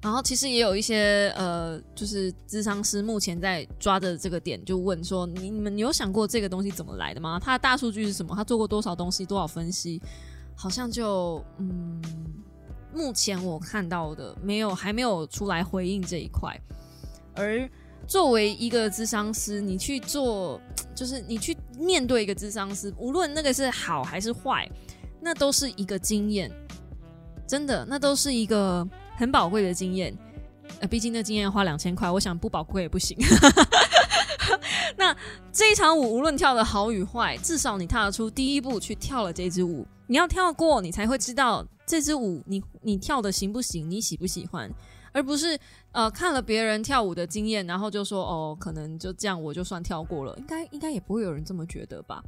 [0.00, 7.40] 然后其实也有一些呃，就是智商师目前在抓的这个点，就问说：你你们有想过这个东西怎么来的吗？
[7.42, 8.32] 它的大数据是什么？
[8.36, 9.26] 他做过多少东西？
[9.26, 10.00] 多少分析？
[10.54, 12.00] 好像就嗯，
[12.94, 16.56] 目前我看到的没有还没有出来回应这一块。
[17.34, 17.68] 而
[18.08, 20.58] 作为一个智商师，你去做，
[20.96, 24.66] 就是你去面对一个智商师，无论那个是好还是坏，
[25.20, 26.50] 那都是一个经验，
[27.46, 30.16] 真的，那都是一个很宝贵的经验。
[30.80, 33.16] 呃，毕竟那经验花两千块，我想不宝贵也不行。
[34.96, 35.14] 那
[35.52, 39.86] 这一场舞无论跳的好与坏，至少你踏出第一步去跳了这支舞。
[40.06, 44.70] 你要跳过，你才会知道这支舞你你跳的行不行，你喜不喜欢，
[45.12, 45.58] 而不是
[45.92, 52.22] 呃看了别人跳舞的经验，然后就说哦，可能就这样我就算跳过了，应该应该也不会有人这么觉得吧？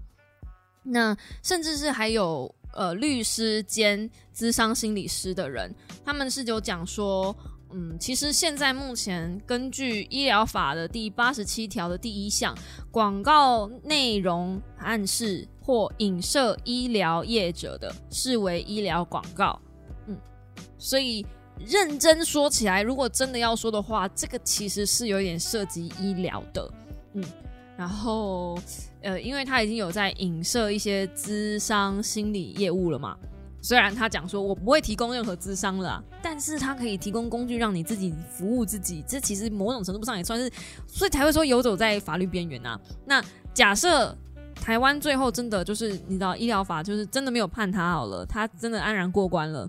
[0.83, 7.35] 那甚至是还有呃律师兼资商心理师的人，他们是有讲说。
[7.73, 12.53] 嗯，其实现在目前根据医疗法的第八十七条的第一项，
[12.91, 19.57] 广告内容暗示或影射医疗业者的，视为医疗广告。
[20.09, 20.19] 嗯，
[20.79, 21.25] 所以
[21.67, 26.71] 认真说起来，如果真的要说的话，这个其实是有点涉及医疗的。
[27.15, 27.25] 嗯，
[27.77, 28.59] 然后
[29.03, 33.17] 呃，因为他已经有在影射一些资商心理业务了嘛。
[33.63, 40.51] 虽然他讲说我不会提供任何资商了，但是他可以提供工具让你自己服务自己，这其实某种程度上也算是，
[40.87, 42.81] 所以才会说游走在法律边缘啊。
[43.05, 44.17] 那假设
[44.55, 49.69] 台湾最后真的就是你知道医疗法就是真的没有判他好了，他真的安然过关了，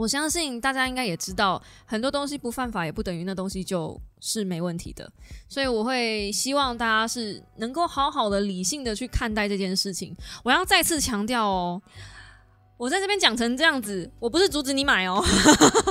[0.00, 5.12] 我相信大家应该也知道，很多东西不犯法也不等于那东西就是没问题的，
[5.46, 10.16] 所以我会希望大家是能够好好的理性的去看待这件事情。
[10.42, 11.82] 我要再次强调哦。
[12.78, 15.22] 我在这边讲成这样子，我不是阻止你买哦，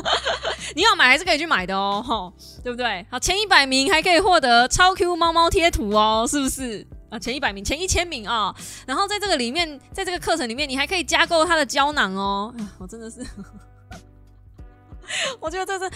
[0.76, 3.06] 你要买还是可以去买的哦，哈，对不对？
[3.12, 6.84] 好，前一百名还可以获得超 Q 猫猫贴图哦，是不是？
[7.12, 8.56] 啊，前一百名，前一千名啊，
[8.88, 12.52] 然后在这个里面，在这个课程里面，你还可以加购它的胶囊哦。
[12.80, 13.24] 我真的是，
[15.40, 15.92] 我觉得这是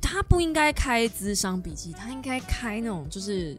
[0.00, 3.56] 他不应该开智商笔记，他应该开那种就是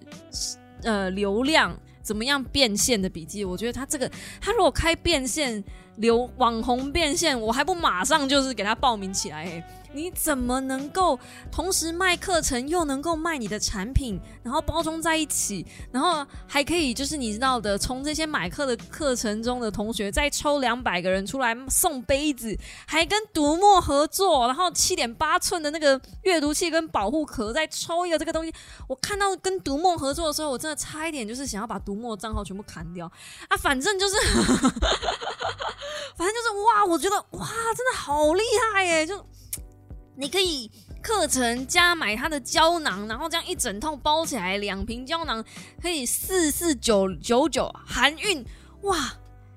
[0.84, 3.46] 呃流量怎么样变现的笔记。
[3.46, 4.10] 我觉得他这个，
[4.42, 5.64] 他如果开变现。
[5.98, 9.64] 流网红变现，我还不马上就是给他报名起来？
[9.94, 11.20] 你怎么能够
[11.52, 28.54] 同时卖课程，又能够卖你的产品，然后包装在一起，然后还可以就是你知道的，从这些买课的课程中的同学再抽两百个人出来送杯子，还跟读墨合作，然后七点八寸的那个阅读器跟保护壳再抽一个这个东西。
[28.88, 33.06] 我看到跟读墨合作的时候，我真的差一点就是想要把读墨账号全部砍掉
[33.48, 33.58] 啊！
[33.58, 34.16] 反正就是，
[36.18, 39.06] 反正就是 哇，我觉得哇，真的好厉害耶！
[39.06, 39.24] 就。
[40.16, 40.70] 你可以
[41.02, 45.44] 课程加买它的胶囊，然后这样一整套包起来，两瓶胶囊
[45.82, 48.46] 可以四四九九九含运，
[48.84, 49.14] 哇！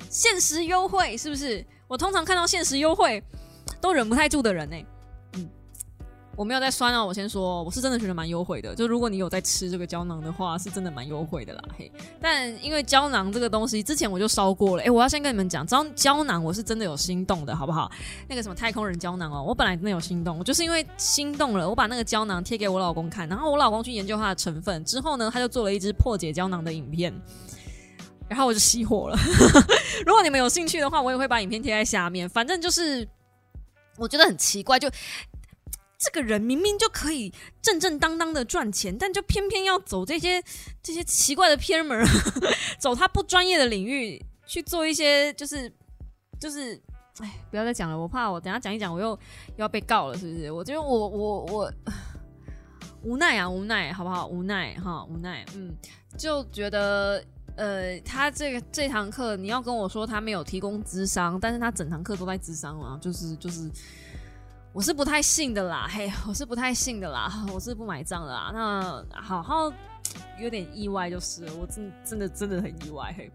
[0.09, 1.65] 限时优惠是不是？
[1.89, 3.23] 我通常看到限时优惠
[3.81, 4.77] 都忍不太住的人呢。
[6.37, 8.75] 我没有在酸啊，我先说，我是真的觉得蛮优惠的。
[8.75, 11.63] 就如果你有在吃这个胶囊的话，是真的蛮优惠的啦。
[11.79, 14.83] 嘿，但因为胶囊这个东西，之前我就烧过了。
[14.83, 17.91] 哎，我要先跟你们讲，胶胶囊我是真的有心动的，好不好？
[18.29, 27.15] 那个什么太空人胶囊哦，我本来真的有心动，我就是因为心动了，我把那个胶囊贴给我老公看，然后我老公去研究它的成分之后呢，他就做了一支破解胶囊的影片，
[28.29, 29.17] 然后我就熄火了。
[30.05, 32.29] 如果你们有兴趣的话，我也会把影片贴在下面。
[32.29, 33.09] 反正就是
[33.97, 34.91] 我觉得很奇怪，就。
[35.99, 37.33] 这个人明明就可以
[37.63, 40.43] 正正当当的赚钱，但就偏偏要走这些
[40.83, 42.07] 这些奇怪的偏门，
[42.79, 45.73] 走他不专业的领域去做一些，就是
[46.39, 46.79] 就是，
[47.21, 49.19] 哎，不要再讲了，我怕我等下讲一讲，我又又
[49.57, 50.53] 要被告了，是不是？
[50.53, 51.73] 我觉得我我我
[53.03, 54.27] 无奈啊，无奈，好不好？
[54.27, 55.75] 无奈哈，无奈，嗯，
[56.19, 57.25] 就觉得
[57.57, 63.71] 呃，他这个这堂课你要跟我说他没有提供智商，但是他整堂课都在智商啊，就是就是。
[64.77, 68.51] 我是不太信的啦，嘿， 我是不太信的啦， 我是不买账的啦。
[68.53, 69.73] 那好好
[70.39, 73.33] 有点意外，就是我真真的真的很意外，嘿。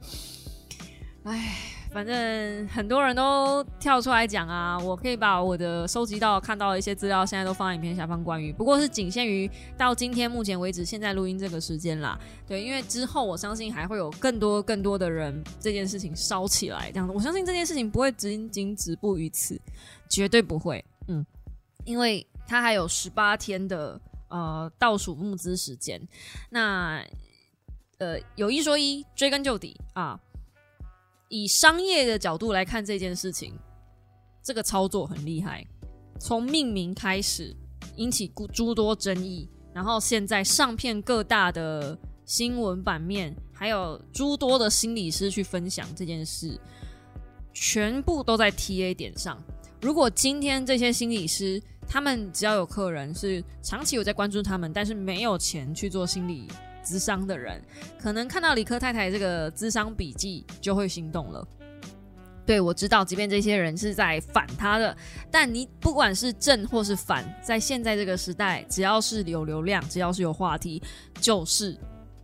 [1.23, 1.56] 哎，
[1.91, 8.23] 反正很多人都跳出来讲啊，我可以把我的收集到看到的一些资料，现在都放在影片下方。
[8.23, 12.19] 关于不过是仅限于到今天目前为止，现在录音这个时间啦。
[12.47, 17.13] 对，因为之后我相信还会有更多更多的人这件事情烧起来，这样子。
[17.15, 19.60] 我相信这件事情不会仅仅止步于此，
[20.08, 20.86] 绝对不会。
[21.12, 21.26] 嗯，
[21.84, 26.02] 因为它还有十八天的呃倒数募资时间，
[26.50, 27.06] 那
[27.97, 30.17] 呃有一说一，追根究底啊，
[31.28, 33.54] 以商业的角度来看这件事情，
[34.41, 35.67] 这个操作很厉害，
[36.17, 37.54] 从命名开始
[37.97, 46.58] 引起诸多争议，然后现在上片各大的新闻版面，还有诸多的心理师去分享这件事，
[47.54, 49.38] 全部都在 T A 点上。
[49.82, 56.48] 如果今天这些心理师，他们只要有客人是长期有在关注他们，但是没有钱去做心理
[56.86, 57.60] 咨商的人，
[58.00, 61.46] 可能看到李科太太这个咨商笔记就会心动了。
[62.46, 64.96] 对，我知道，即便这些人是在反他的，
[65.32, 70.82] 但你不管是正或是反，在现在这个时代，只要是有流量，只要是有话题，
[71.19, 71.75] 就是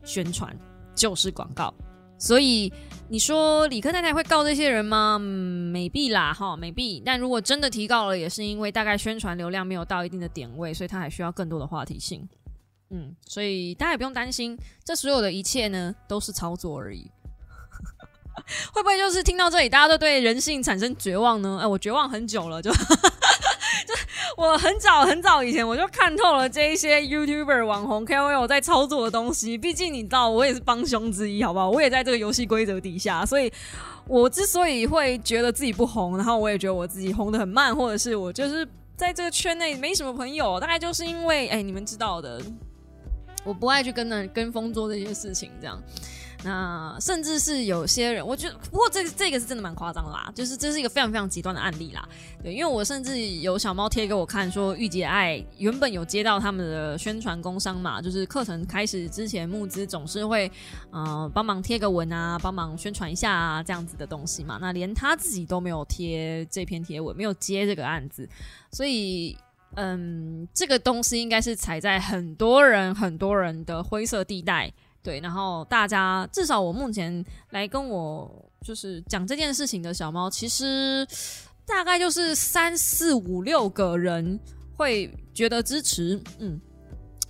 [0.03, 0.55] 宣传，
[0.93, 1.74] 就是广告。
[2.18, 2.72] 所以
[3.09, 5.18] 你说李克太太会告这些人吗？
[5.20, 7.01] 没必啦，哈，没必。
[7.05, 12.28] 但如果真的提告了，也是因为大概宣传流量没有到一定的点位，所以他还需要更多的话题性。
[12.89, 17.09] 嗯，所以大家也不用担心，这所有的一切呢，都是操作而已。
[18.74, 21.59] 会不会就是听到这里，大家都对人性产生绝望呢？
[21.61, 22.72] 哎，我绝望很久了，就
[23.86, 23.93] 就
[24.38, 29.57] 我很早很早以前我就看透了这一些 YouTuber 网红 KOL 在操作的东西。
[29.57, 31.70] 毕竟你知道，我也是帮凶之一，好不好？
[31.70, 33.51] 我也在这个游戏规则底下，所以
[34.07, 42.41] 我之所以会觉得自己不红，然后我也觉得我自己红的很慢，或者是我就是在这个圈内没什么朋友，大概就是因为哎，你们知道的，
[43.43, 45.82] 我不爱去跟人跟风做这些事情，这样。
[46.48, 52.08] 那甚至是有些人，我觉得不过这这个是真的蛮夸张啦，就是这是一个非常非常极端的案例啦。
[52.41, 60.50] 对，因为我甚至有小猫贴给我看，说御姐爱原本有接到他们的宣传工商嘛，就是课程开始之前募资总是会
[60.91, 64.58] 呃帮忙贴个文啊，帮忙宣传一下啊这样子的东西嘛。
[64.62, 68.28] 那连他自己都没有贴这篇贴文，没有接这个案子，
[68.72, 69.38] 所以
[69.76, 74.72] 嗯，这个东西应该是踩在很多人很多人的灰色地带。
[75.08, 78.30] 对，然后大家至少我目前来跟我
[78.62, 81.08] 就是讲这件事情的小猫，其实
[81.66, 84.38] 大概就是三四五六个人
[84.76, 86.60] 会觉得支持，嗯，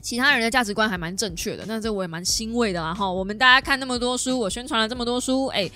[0.01, 2.82] 其他人的价值观还蛮正确的，那这我也蛮欣慰的。
[2.82, 5.69] 然后我们大家看那么多书，我宣传了这么多书，哎，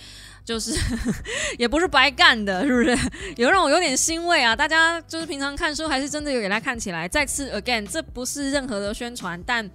[0.43, 0.73] 就是
[1.59, 2.97] 也不是白干的，是不是？
[3.37, 4.55] 有让我有点欣慰啊！
[4.55, 7.07] 大家就是平常看书还是真的有给他看起来。
[7.07, 9.69] 再次 again，这不是任何的宣传，但。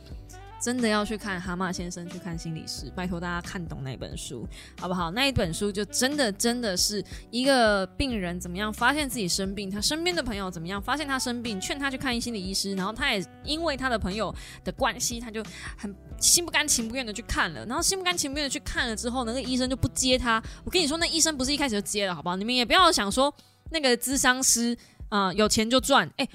[0.61, 4.49] 真的要去看蛤蟆先生去看心理师，拜托大家看懂那本书
[4.81, 5.11] 好不好？
[5.11, 14.35] 那一本书就真的真的是一个病人怎么样发现自己生病，他身边的朋友怎么样发现他生病，劝他去看心理医师，然后他也因为他的朋友
[14.65, 15.43] 的关系，他就
[15.77, 20.43] 很心不甘情不愿的去看了，然后心不甘情不愿的去看了之后，那个医生就不接他。
[20.65, 22.37] 我跟你说，那医生不是一开始就接了，好不好？
[22.37, 23.33] 你们也不要想说
[23.71, 24.77] 那个咨商师
[25.11, 26.11] 啊有钱就赚。
[26.17, 26.29] 哎，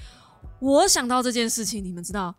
[0.60, 2.34] 我想到这件事情，你们知道？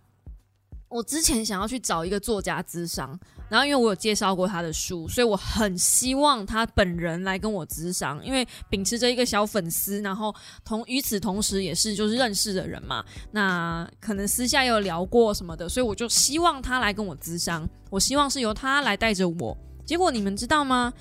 [0.93, 3.19] 我之前想要去找一个作家咨商，
[3.49, 8.23] 然后因为我有介绍过他的书，所以我很希望他本人来跟我咨商。
[8.23, 10.33] 因为秉持着一个小粉丝，然后
[10.63, 17.67] 同与此同时也是就是认识的人嘛，那可能私下有聊过什么的，所以我就希望他来跟我咨商。
[17.89, 19.57] 我希望是由他来带着我。
[19.83, 20.93] 结果你们知道吗？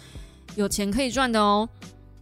[0.56, 1.68] 有钱可以赚的哦，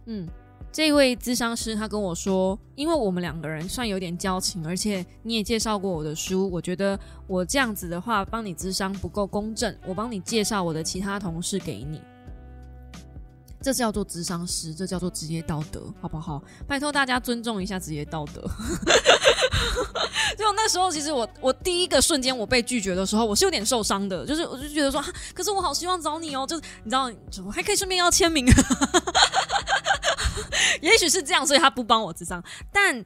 [0.07, 0.27] 嗯。
[0.73, 6.97] 这位咨商师他跟我说，因为我们两个人算有点交情，而且你也介绍过我的书，我觉得
[7.27, 12.01] 我这样子的话帮你咨商不够公正，我帮你介绍我的其他同事给你，
[13.61, 16.41] 这叫做咨商师，这叫做职业道德，好不好？
[16.65, 18.41] 拜托大家尊重一下职业道德。
[20.37, 25.03] 就那时候，其实我我第一个瞬间我被拒绝的时候，我是有点受伤的，就是我就觉得说，
[25.33, 27.11] 可是我好希望找你哦，就是你知道，
[27.45, 28.45] 我还可以顺便要签名。
[30.81, 32.43] 也许是这样，所以他不帮我智商。
[32.71, 33.03] 但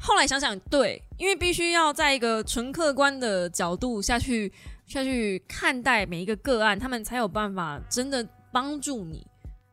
[0.00, 4.52] 后来想想，对，因为必须要在一个纯客观的角度下去
[4.86, 9.26] 下去看待每一个个案，他们才有办法真的帮助你。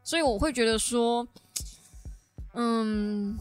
[0.04, 1.28] 所以我会觉得说，
[2.54, 3.38] 嗯，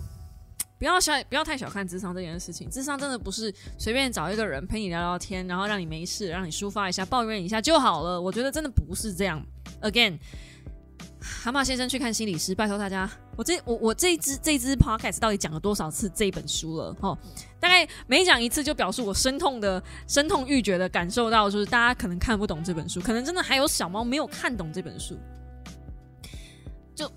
[0.79, 2.69] 不要小不要太小看智商这件事情。
[2.69, 8.21] 智商真的不是随便找一个人陪你聊聊天，然后让你没事，让你抒发一下、抱怨一下就好了。
[8.21, 9.43] 我觉得真的不是这样。
[9.81, 10.19] Again。
[11.43, 16.95] 蛤蟆先生去看心理师，拜托大家，我这我我这一支这支 podcast 到底讲了多少次这本书了？
[17.01, 17.17] 哦，
[17.59, 25.19] 大概每讲一次就表示我深痛的深痛欲绝的感受到，就是大家可能看不懂这本书，可能真的还有小猫没有看懂这本书。
[26.95, 27.11] 就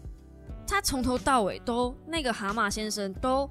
[0.66, 3.50] 他从头到尾都那个蛤蟆先生都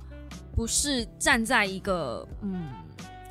[0.54, 2.70] 不是站在一个嗯，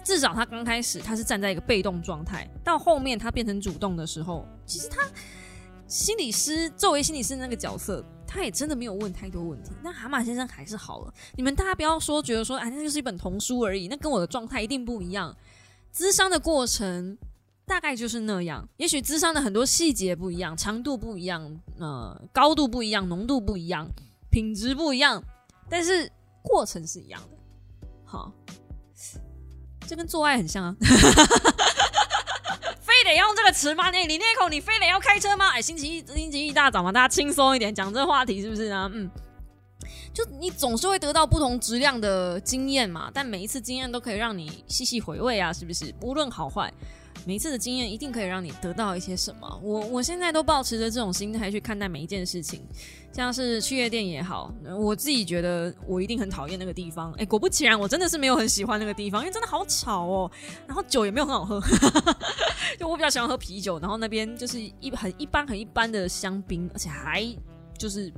[0.04, 5.02] 至少他刚开始他是站在一个被动状态，到后面他变成主动的时候，其实他。
[5.88, 9.72] 心理师作为心理师那个角色，他也真的没有问太多问题。
[9.84, 11.14] 那蛤蟆先生还是好了。
[11.36, 13.88] 你们大家不要说觉得说，哎，那就是一本童书而已。
[13.88, 15.36] 那跟我的状态一定不一样。
[15.94, 17.18] 咨商的过程
[17.66, 18.68] 大概就是那样。
[18.78, 23.88] 也许咨商的很多细节不一样，长度不一样，呃，高度不一样，浓度不一样，
[24.32, 25.24] 品质不一样，
[25.70, 26.12] 但是
[26.42, 27.38] 过程是一样的。
[28.04, 28.32] 好，
[29.88, 30.76] 这跟做爱很像啊。
[33.16, 33.90] 要用这个词吗？
[33.92, 35.50] 你你那口你非得要开车吗？
[35.52, 38.90] 哎，星期一星期一大早嘛，大家轻松一点讲这话题是不是呢？
[38.94, 39.10] 嗯，
[40.14, 45.94] 就你总是会得到不同质量的经验嘛，但每一次经验都可以让你细细回味啊，是不是？
[46.02, 46.72] 无论好坏，
[47.26, 49.60] 每一次的经验一定可以让你得到一些什么。
[49.64, 52.62] 我我现在都保持着这种心态去看待每一件事情，
[53.12, 57.12] 像是去夜店也好，我自己觉得我一定很讨厌那个地方。
[57.14, 60.32] 哎，果不其然，我真的是没有很喜欢那个地方，因为真的好吵哦，
[60.68, 61.62] 然后酒也没有很好喝，
[62.80, 67.26] 就我比较喜欢喝啤酒，然后那边就是一很一般很一般的香槟，而且还
[67.78, 68.12] 就是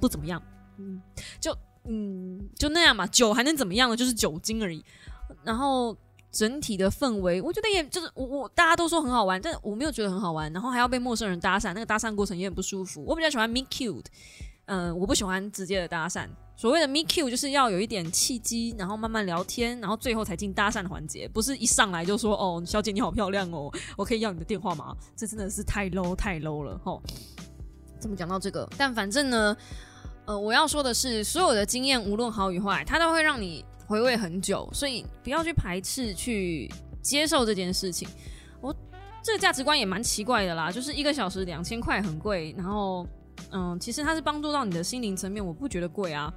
[0.00, 0.42] 不怎么样。
[0.78, 1.00] 嗯，
[1.40, 3.96] 就嗯就那样嘛，酒还能怎么样呢？
[3.96, 4.84] 就是酒精而已。
[5.44, 5.96] 然后
[6.30, 10.52] 整体的氛围，我觉得也就是我我大家都说很好玩，但我没有觉得很好玩。
[10.52, 13.02] 然后还要被陌生人搭讪，那个搭讪过程也很不舒服。
[13.06, 14.04] 我比较喜欢 meet cute，
[14.66, 16.28] 嗯，我不喜欢直接的搭讪。
[16.56, 24.94] 所谓的 meet cute 就是要有一点契机，然后慢慢聊天，然后最后才进搭讪的环节，不是一上来就说哦，小姐你好漂亮哦，我可以要你的电话吗？
[25.16, 27.02] 这真的是太 low 太 low 了吼。
[27.98, 28.68] 怎么讲到这个？
[28.76, 29.56] 但反正呢。
[30.26, 36.70] 呃，我要说的是，所有的经验无论好与坏，它都会让你回味很久，所以不要去排斥去
[37.00, 38.06] 接受这件事情。
[38.60, 38.74] 我
[39.22, 43.06] 这个价值观也蛮奇怪的啦，就是一个小时两千块很贵，然后
[43.50, 46.30] 嗯，其实它是帮助到你的心灵层面，我不觉得贵啊。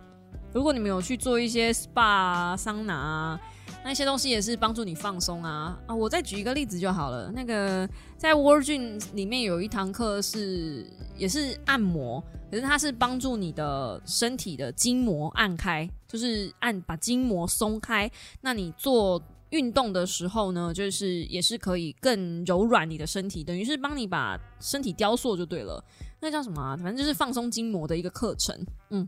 [0.53, 3.39] 如果你们有去做一些 SPA、桑拿啊，
[3.83, 5.93] 那些东西也是帮助你放松啊啊！
[5.93, 10.85] 我再举一个例子就好了，那个在 Virgin 里面有一堂课是
[11.17, 12.23] 也是按摩。
[12.49, 18.11] 可是它是帮助你的身体的筋膜按开，就是按把筋膜松开。
[18.41, 19.21] 那你做
[19.51, 25.81] 运动的时候呢，就是也是可以更柔软你的身体，等于是帮你把身体雕塑就对了。
[26.19, 26.75] 那叫什么啊？
[26.75, 28.53] 反正就是放松筋膜的一个课程。
[28.89, 29.07] 嗯，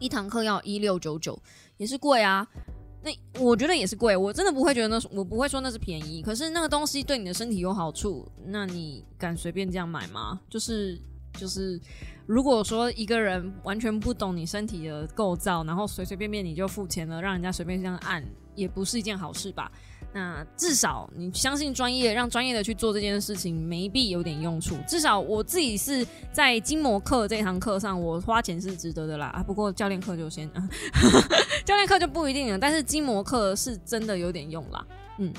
[0.00, 1.40] 一堂课要一六九九，
[1.76, 2.44] 也是贵啊。
[3.04, 6.22] 那我觉得也是贵，我真的不会觉得那是我不会说那是便宜。
[6.22, 10.40] 可是那个东西对你的身体有好处，那你敢随便这样买吗？
[10.48, 10.98] 就是
[11.34, 11.80] 就是。
[12.26, 18.24] 如果说一个人完全不懂你身体的构造，然后随随便便你就付钱了，让人家随便这样按，
[18.54, 19.70] 也不是一件好事吧？
[20.14, 24.76] 那至少你相信专业，让专业的去做这件事情，没必有点用处。
[24.88, 29.26] 至少我自己是在筋膜课这堂课上，我花钱是值得的啦。
[29.26, 30.48] 啊，不过教练课就先，
[31.66, 32.58] 教练课就不一定了。
[32.58, 34.86] 但是筋膜课是真的有点用啦。
[35.18, 35.34] 嗯，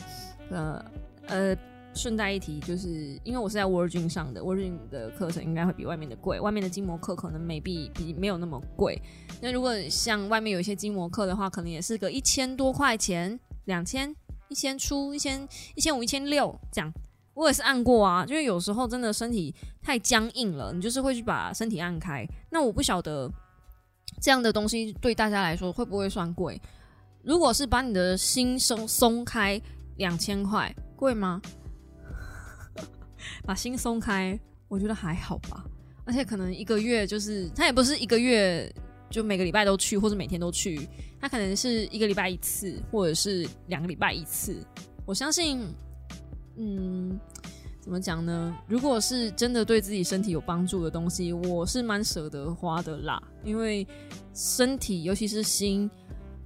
[0.51, 0.85] 呃，
[1.27, 1.57] 呃。
[1.97, 6.37] 顺带一提，就是因为我是在 Virgin 上的，Virgin 的课程应该会比外面的贵。
[6.41, 9.01] 外面的筋膜课可能没必比没有那么贵。
[9.41, 14.13] 那如果像外面有一些筋膜课的话，可能也是个一千多块钱，两千、
[14.49, 16.91] 一千出、一千、一千五、一千六这样。
[17.33, 22.25] 我也是按过啊，因为有时候真的身体太僵硬了，你就是会去把身体按开。
[22.49, 23.29] 那我不晓得
[24.21, 26.61] 这样的东西对大家来说会不会算贵？
[27.23, 29.61] 如果是把你的心松松开，
[29.97, 31.41] 两千块贵吗？
[33.43, 34.39] 把心松开，
[34.69, 35.65] 我觉得还好吧。
[36.05, 38.73] 而且可能一个月就是，他也不是一个月
[39.09, 40.87] 就每个礼拜都去，或者每天都去，
[41.19, 44.65] 他可能是一个礼拜一次，或者是两个礼拜一次。
[45.05, 45.61] 我相信，
[46.57, 47.19] 嗯，
[47.79, 48.55] 怎么讲呢？
[48.67, 53.21] 如果是真的对自己身体有帮助的东西，我是蛮舍得花的啦。
[53.43, 53.87] 因为
[54.33, 55.89] 身体，尤其是心。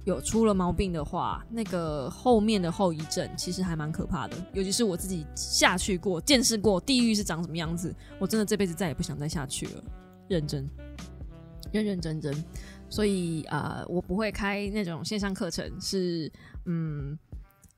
[0.06, 4.36] 有出了毛病的话，那个后面的后遗症其实还蛮可怕的。
[4.54, 9.84] 尤其是我自己下去过、见识过地狱是长什么样子，我真的这辈子再也不想再下去了。
[10.26, 10.66] 认真，
[11.72, 12.34] 认认真真。
[12.88, 16.30] 所以啊，我不会开那种线上课程，是
[16.66, 17.18] 嗯，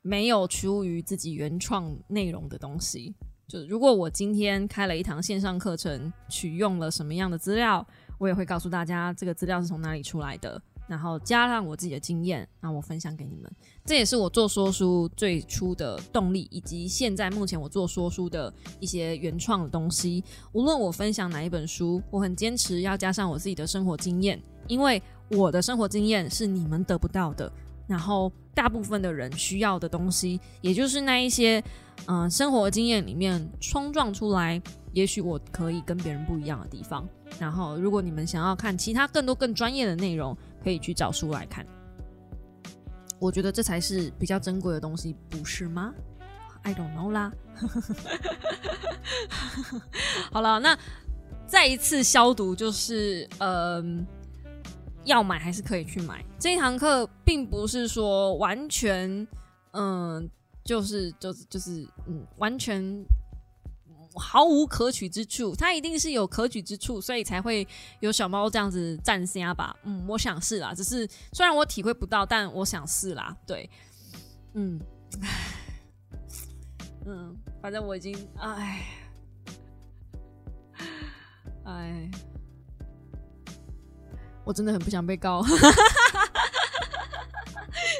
[0.00, 3.14] 没有出于自己原创内容的东西。
[3.46, 7.86] 就如果我今天开了一堂线上课程，取用了什么样的资料，
[8.18, 10.62] 我也会告诉大家这个资料是从哪里出来的。
[10.92, 13.50] 然后加上我自己的经验，那我分享给你们。
[13.82, 20.22] 这也是我做说书最初的动力，以及现在目前我做说书的一些原创的东西。
[20.52, 24.38] 无论我分享哪一本书，我很坚持要加上我自己的生活经验，
[24.68, 27.50] 因为我的生活经验是你们得不到的。
[27.86, 31.64] 然后大部分的人需要的东西，也就是那一些
[32.04, 34.60] 嗯生活经验里面冲撞出来，
[34.92, 37.08] 也许我可以跟别人不一样的地方。
[37.38, 41.66] 然后，如果你们想要看其他更多更专业的内容，可以去找书来看。
[43.18, 45.92] 我觉得这才是比较珍贵的东西，不是吗
[46.62, 47.32] ？I don't know 啦。
[50.32, 50.76] 好了，那
[51.46, 54.06] 再一次消毒，就是嗯，
[55.04, 56.24] 要买还是可以去买。
[56.38, 59.26] 这一堂课并不是说完全，
[59.72, 60.28] 嗯，
[60.64, 62.82] 就是就是就是嗯，完全。
[64.14, 67.66] 毫无可取之处，它一定是有可取之处，所以才会
[68.00, 69.76] 有小猫这样子站虾吧？
[69.84, 73.36] 嗯，我想是啦，只是虽然我体会不到，但我想是啦。
[73.46, 73.68] 对，
[74.54, 74.80] 嗯，
[77.06, 78.86] 嗯，反正我已经，哎，
[81.64, 82.10] 哎，
[84.44, 85.42] 我真的很不想被告。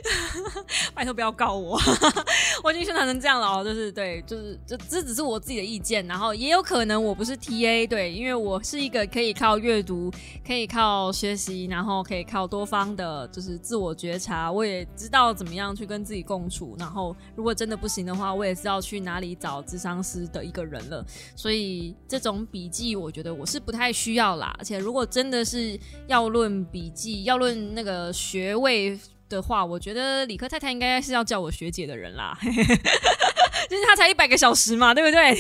[0.95, 1.79] 拜托不要告我，
[2.63, 10.11] 我已经宣传成这样了哦，就是对，就是这这只是我自己的意见，然后也有可能我不是 T A，对，因为我是一个可以靠阅读、
[10.47, 21.05] 可以靠学习，然后可以靠多方的，就是自我觉察，我也知道怎么样去跟自己共处，然后如果真的不行的话，我也知道去哪里找智商师的一个人了，
[21.37, 28.99] 所以这种笔记我觉得我是不太需要啦，而且如果真的是要论笔记，要论那个学位。
[29.37, 35.37] 的话，我觉得理科太太应该是要叫我学姐的人啦， 就是他才一百个小时嘛，对不对？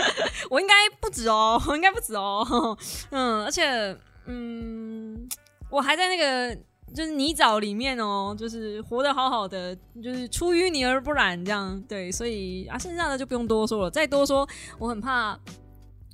[0.50, 2.76] 我应该不止哦，我应该不止哦，
[3.10, 5.28] 嗯，而且，嗯，
[5.70, 6.56] 我还在那个
[6.94, 15.38] 就是泥沼里面哦，就是活得好好的，就是出淤泥而不染这样，对，所以啊，剩下的就不用多说了，再多说，我很怕。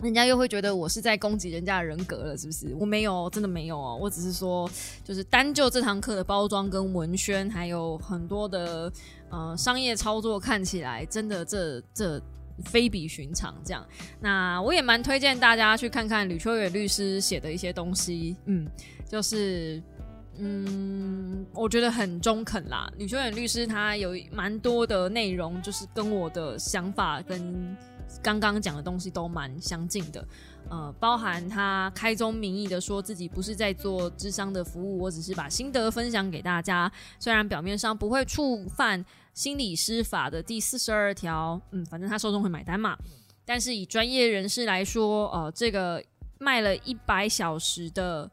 [0.03, 2.75] 人家又会觉得我是在攻击人家的人格了，是不是？
[2.75, 3.97] 我没有，真的没有哦。
[4.01, 4.69] 我只是说，
[5.05, 8.93] 就是单就这堂课的包装跟文宣，还有很多的
[9.31, 12.21] 呃商业操作，看起来真的这这
[12.65, 13.55] 非比寻常。
[13.65, 13.87] 这样，
[14.21, 18.37] 那我也蛮推荐大家去看看吕秋远律师写的一些东西。
[18.47, 18.67] 嗯，
[19.09, 19.81] 就是
[20.39, 22.91] 嗯，我觉得很中肯啦。
[22.99, 27.77] 吕秋远律师他有蛮多的内容，就是跟我的想法跟。
[28.23, 30.27] 刚刚讲的东西都蛮相近的，
[30.71, 36.91] 呃，包含他开宗明义的说自己不是在做智商的服务，我只是把心得分享给大家。
[37.19, 42.97] 虽然表面上不会触犯心理师法的第四十二条，嗯，反正他受众会买单嘛。
[43.45, 46.03] 但是以专业人士来说，呃，这个
[46.39, 48.31] 卖了一百小时的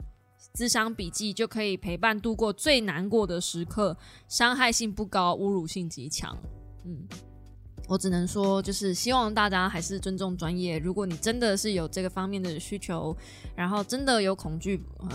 [0.54, 3.98] 智商笔记就可以陪伴度过最难过的时刻，
[4.28, 6.38] 伤害性不高，侮辱性极强，
[6.86, 7.08] 嗯。
[7.90, 10.78] 我只能说，就是希望大家还是尊重专业。
[10.78, 13.18] 如果你真的是有这个方面的需求，
[13.56, 15.10] 然后真的有恐惧，嗯，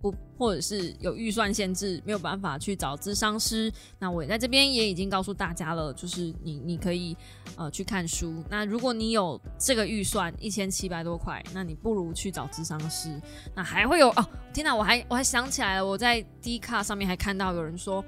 [0.00, 7.14] 不，或者是有预算限制，没有办法去找咨商师，那我在这边也已经告诉大家了，就是你你可以
[7.56, 8.42] 呃去看书。
[8.48, 13.20] 那如果你有这个预算一千七百多块，那你不如去找咨商师。
[13.54, 18.02] 那还会有哦，天哪，我还我还想起来了，我在 D 卡上面还看到有人说。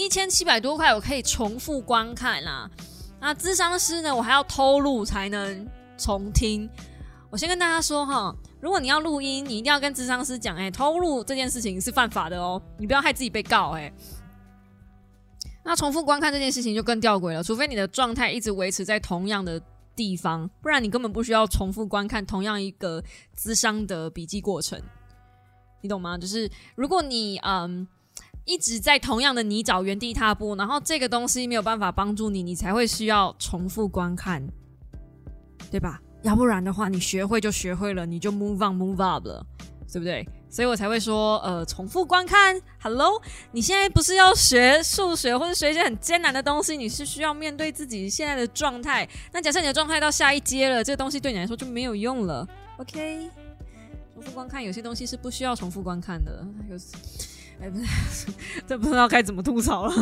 [0.00, 2.68] 一千七百多块，我可以重复观看啦。
[3.20, 4.16] 那智商师呢？
[4.16, 6.66] 我还要偷录才能重听。
[7.28, 13.92] 我先跟大家说哈，如果你要录音，你一定要跟智商师讲，哎，偷录这件事情是犯法的哦，你不要害自己被告，哎。
[15.62, 19.60] 那重复观看这件事情就更吊诡了，除非你的状态一直维持在同样的
[19.94, 23.04] 地方，不然你根本不需要重复观看同样一个
[23.36, 24.80] 智商的笔记过程，
[25.82, 26.16] 你懂吗？
[26.16, 27.86] 就是如果你嗯。
[28.50, 34.44] 一直在同样的泥沼原地踏步，然后这个东西没有办法帮助你，你才会需要重复观看，
[35.70, 36.02] 对吧？
[36.22, 39.46] 要不然的话，你学会就学会了，你就 move on move up 了，
[39.92, 40.28] 对不对？
[40.50, 42.60] 所以我才会说，呃，重复观看。
[42.82, 43.22] Hello，
[43.52, 49.08] 你现在不是要学数学或者学一些很艰难的东西，你是需要面对自己现在的状态。
[49.32, 52.44] 那假设你的状态到下一阶了，这个东西对你来说就没有用了。
[52.78, 53.30] OK，
[54.12, 56.44] 重复观看有些东西是不需要重复观看的。
[56.68, 56.76] 有。
[57.60, 58.26] 哎，不是，
[58.66, 59.92] 这不知道该怎么吐槽了。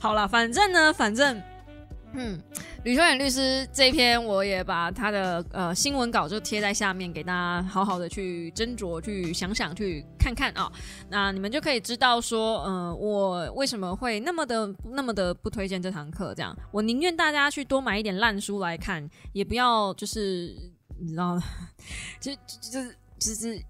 [0.00, 1.42] 好了，反正呢，反正，
[2.12, 2.38] 嗯，
[2.84, 10.70] 吕秋远律师这一篇，我也把他的呃新闻稿就贴在下面，给大家好好的去斟酌、去想想、去看看啊。
[11.08, 16.34] 那你们就可以知道说，嗯，我为什么会那么的、那么的不推荐这堂课？
[16.34, 20.54] 这样，我宁愿大家去多买一点烂书来看，也不要就是
[21.00, 21.40] 你知道，
[22.20, 23.60] 就就是就是。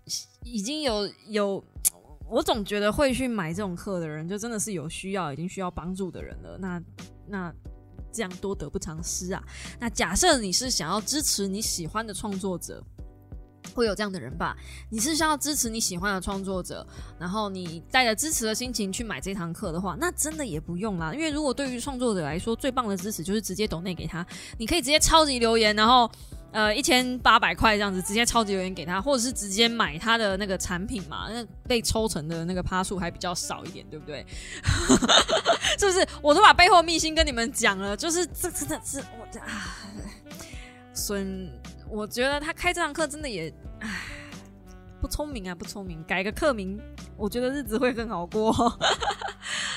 [0.46, 1.64] 已经有有，
[2.28, 6.58] 我总觉得会去买这种课的人，就真的是有需要、已经需要帮助的人了。
[6.58, 6.82] 那
[7.26, 7.54] 那
[8.12, 9.42] 这样多得不偿失啊！
[9.80, 12.84] 那假设你是想要支持你喜欢的创作者，
[13.74, 14.54] 会有这样的人吧？
[14.90, 16.86] 你是需要支持你喜欢的创作者，
[17.18, 21.14] 然后你带着支持的心情去买这堂课的话，那真的也不用啦。
[21.14, 24.26] 因为如果对于创作者来说，最棒的支持就是直接抖内给他，
[24.58, 26.10] 你可以直接超级留言，然后。
[26.54, 34.24] 呃，一千八百块这样子，直接超级留言给他，或者是直接买他的那个产品嘛，那被抽成的那个趴数还比较少一点，对不对？
[35.76, 36.06] 是不是？
[36.22, 39.82] 我都把背后秘辛跟你们讲了，就是这真的是我的啊，
[40.92, 41.50] 孙，
[41.90, 43.88] 我觉得他开这堂课真的也唉。
[45.00, 46.80] 不聪明啊，不聪明，改个课名，
[47.14, 48.50] 我觉得日子会更好过。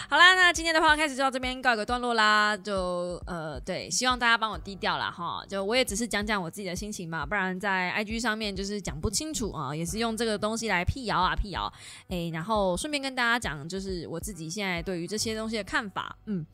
[0.09, 2.55] 好啦，那今天的话开始就到这边告一个段落啦。
[2.55, 5.43] 就呃，对，希望大家帮我低调啦哈。
[5.49, 11.71] 就我也只是讲讲我自己的心情嘛，不然在 IG 上面就是讲不清楚啊，也是用这个东西来辟谣啊，辟谣。
[12.07, 16.45] 哎，然后顺便跟大家讲，就是我自己现在对于这些东西的看法，嗯。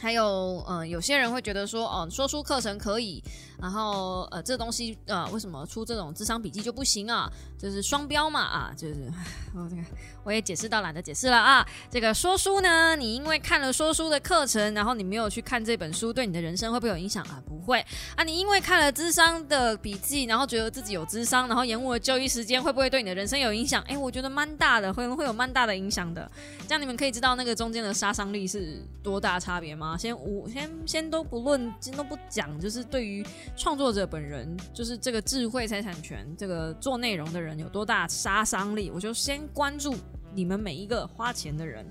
[0.00, 3.22] 还有，呃，有些人会觉得说，哦，说书课程可以，
[3.60, 7.30] 然后，呃，这东西，呃，为什么出这种智商笔记就不行啊？
[7.56, 9.12] 就是双标嘛，啊，就是，
[9.54, 9.82] 我这个
[10.24, 11.64] 我也解释到懒得解释了啊。
[11.88, 17.40] 这个说书呢，你因为看了说书的课程，然后你没有去看这本书，对你的人生会不会有影响啊？
[17.46, 17.84] 不会
[18.16, 18.24] 啊。
[18.24, 23.80] 你因为看了智商的笔记，然后觉得自己有智商，然后延误了就医时间，会不会对你的人生有影响？
[23.82, 26.28] 哎，我觉得蛮大的，会会有蛮大的影响的。
[26.66, 29.81] 这样你们可以知道那个中间的杀伤力是多大差别吗？
[29.98, 33.24] 先我先先都不论，先都不讲，就是对于
[33.56, 37.58] 创作者本人，就是这个智慧财产权，这个做内容的人。
[37.58, 38.90] 有多大杀伤力？
[38.90, 39.94] 我就先关注
[40.34, 41.86] 你们每一个花钱的人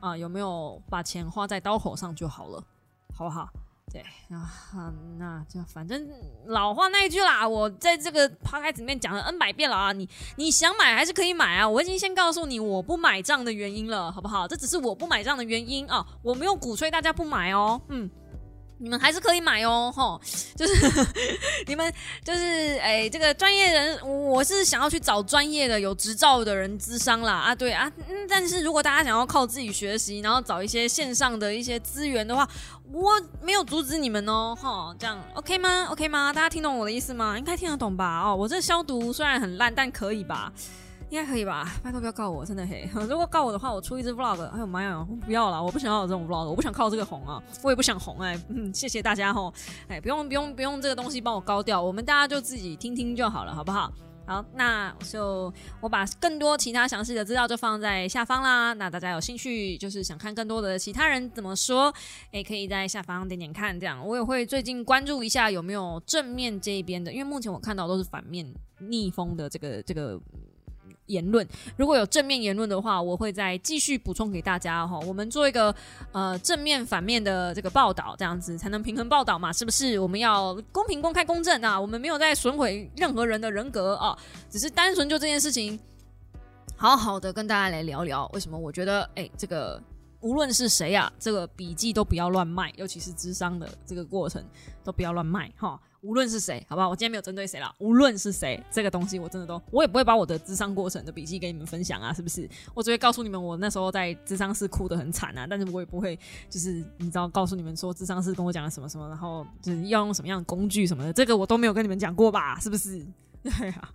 [0.00, 2.64] 啊，有没有把钱花在刀口上就好了，
[3.14, 3.48] 好不好？
[3.94, 4.02] 对
[4.36, 6.08] 啊，那就反正
[6.46, 14.48] 老话那一句啦，我在这个抛开里面讲了 N 百遍了啊，你你想买还是可以买啊，我已经先告诉你我不买账的原因了，好不好？
[14.48, 18.10] 这只是我不买账的原因啊，我没有鼓吹大家不买哦，嗯。
[18.84, 20.20] 你们还是可以买哦，吼，
[20.54, 20.74] 就是
[21.66, 21.90] 你们
[22.22, 32.46] 就是哎，这个专业人，我是想要去找专业的有执照的人咨商啦啊，对啊，嗯，但是如果大家想要靠自己学习，然后找一些线上的一些资源的话，
[32.92, 36.30] 我没有阻止你们哦，哈，这样 OK 吗？OK 吗？
[36.30, 37.38] 大家听懂我的意思吗？
[37.38, 38.20] 应该听得懂吧？
[38.26, 40.52] 哦，我这消毒虽然很烂，但可以吧？
[41.14, 41.72] 应该可以吧？
[41.80, 42.90] 拜托不要告我，真的嘿！
[43.08, 44.42] 如果告我的话，我出一支 vlog。
[44.46, 48.36] 哎呦妈呀，不要了，我不想要有这种 vlog，我不想靠这个红啊，我也不想红哎。
[48.48, 49.54] 嗯，谢谢大家吼，
[49.86, 53.92] 哎，不用不用不用这个东西帮我高调，我们大家就自己听听就好了，好不好？
[54.26, 58.72] 好，那就我把更多其他详细的资料就放在下方啦。
[58.72, 61.94] 那大家有兴趣就是想看更多的其他人怎么说，
[62.32, 63.78] 哎，可以在下方点点看。
[63.78, 70.20] 这样我也会最近关注一下有没有正面这一边的，因为目前我看到都是反面逆风的这个这个。
[71.06, 71.46] 言论
[71.76, 74.98] 如果有正面言论的话，我会再继续补充给大家哈。
[75.00, 75.74] 我们做一个
[76.12, 79.98] 呃正面反面的这个报道，这样子才能平衡报道嘛，是不是？
[79.98, 81.78] 我们要公平、公开、公正啊！
[81.78, 84.16] 我们没有在损毁任何人的人格啊，
[84.48, 85.78] 只是单纯就这件事情，
[86.76, 88.30] 好好的跟大家来聊聊。
[88.32, 88.58] 为什么？
[88.58, 89.82] 我觉得哎，这个
[90.20, 94.42] 无论是谁啊，这个笔记都不要乱卖，尤其是智商的这个过程
[94.82, 95.78] 都不要乱卖哈。
[96.04, 96.88] 无论是谁，好不好？
[96.90, 97.74] 我今天没有针对谁了。
[97.78, 102.46] 无论是谁，这个东西我真的都，我也不会把我的智商过程的笔记给你们分享啊，是不是？
[102.74, 106.18] 我只会告诉你们，我那时候在智商室哭得很惨啊，但是我也不会，
[106.50, 112.60] 就是你知道，告诉你们说智商室跟我讲了什么什么，然后就是要用什么样的工具什么的，这个我都没有跟你们讲过吧？
[112.60, 113.04] 是不是？
[113.42, 113.90] 对啊，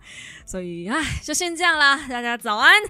[0.46, 1.96] 所以唉，就先这样啦。
[2.08, 2.80] 大家早安，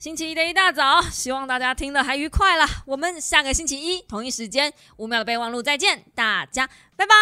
[0.00, 2.66] 星期一的一大早，希望大家听的还愉快啦。
[2.86, 7.14] 我们下个星期一同一时间五秒的备忘录再见，大家拜拜。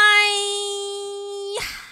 [1.56, 1.89] 呀。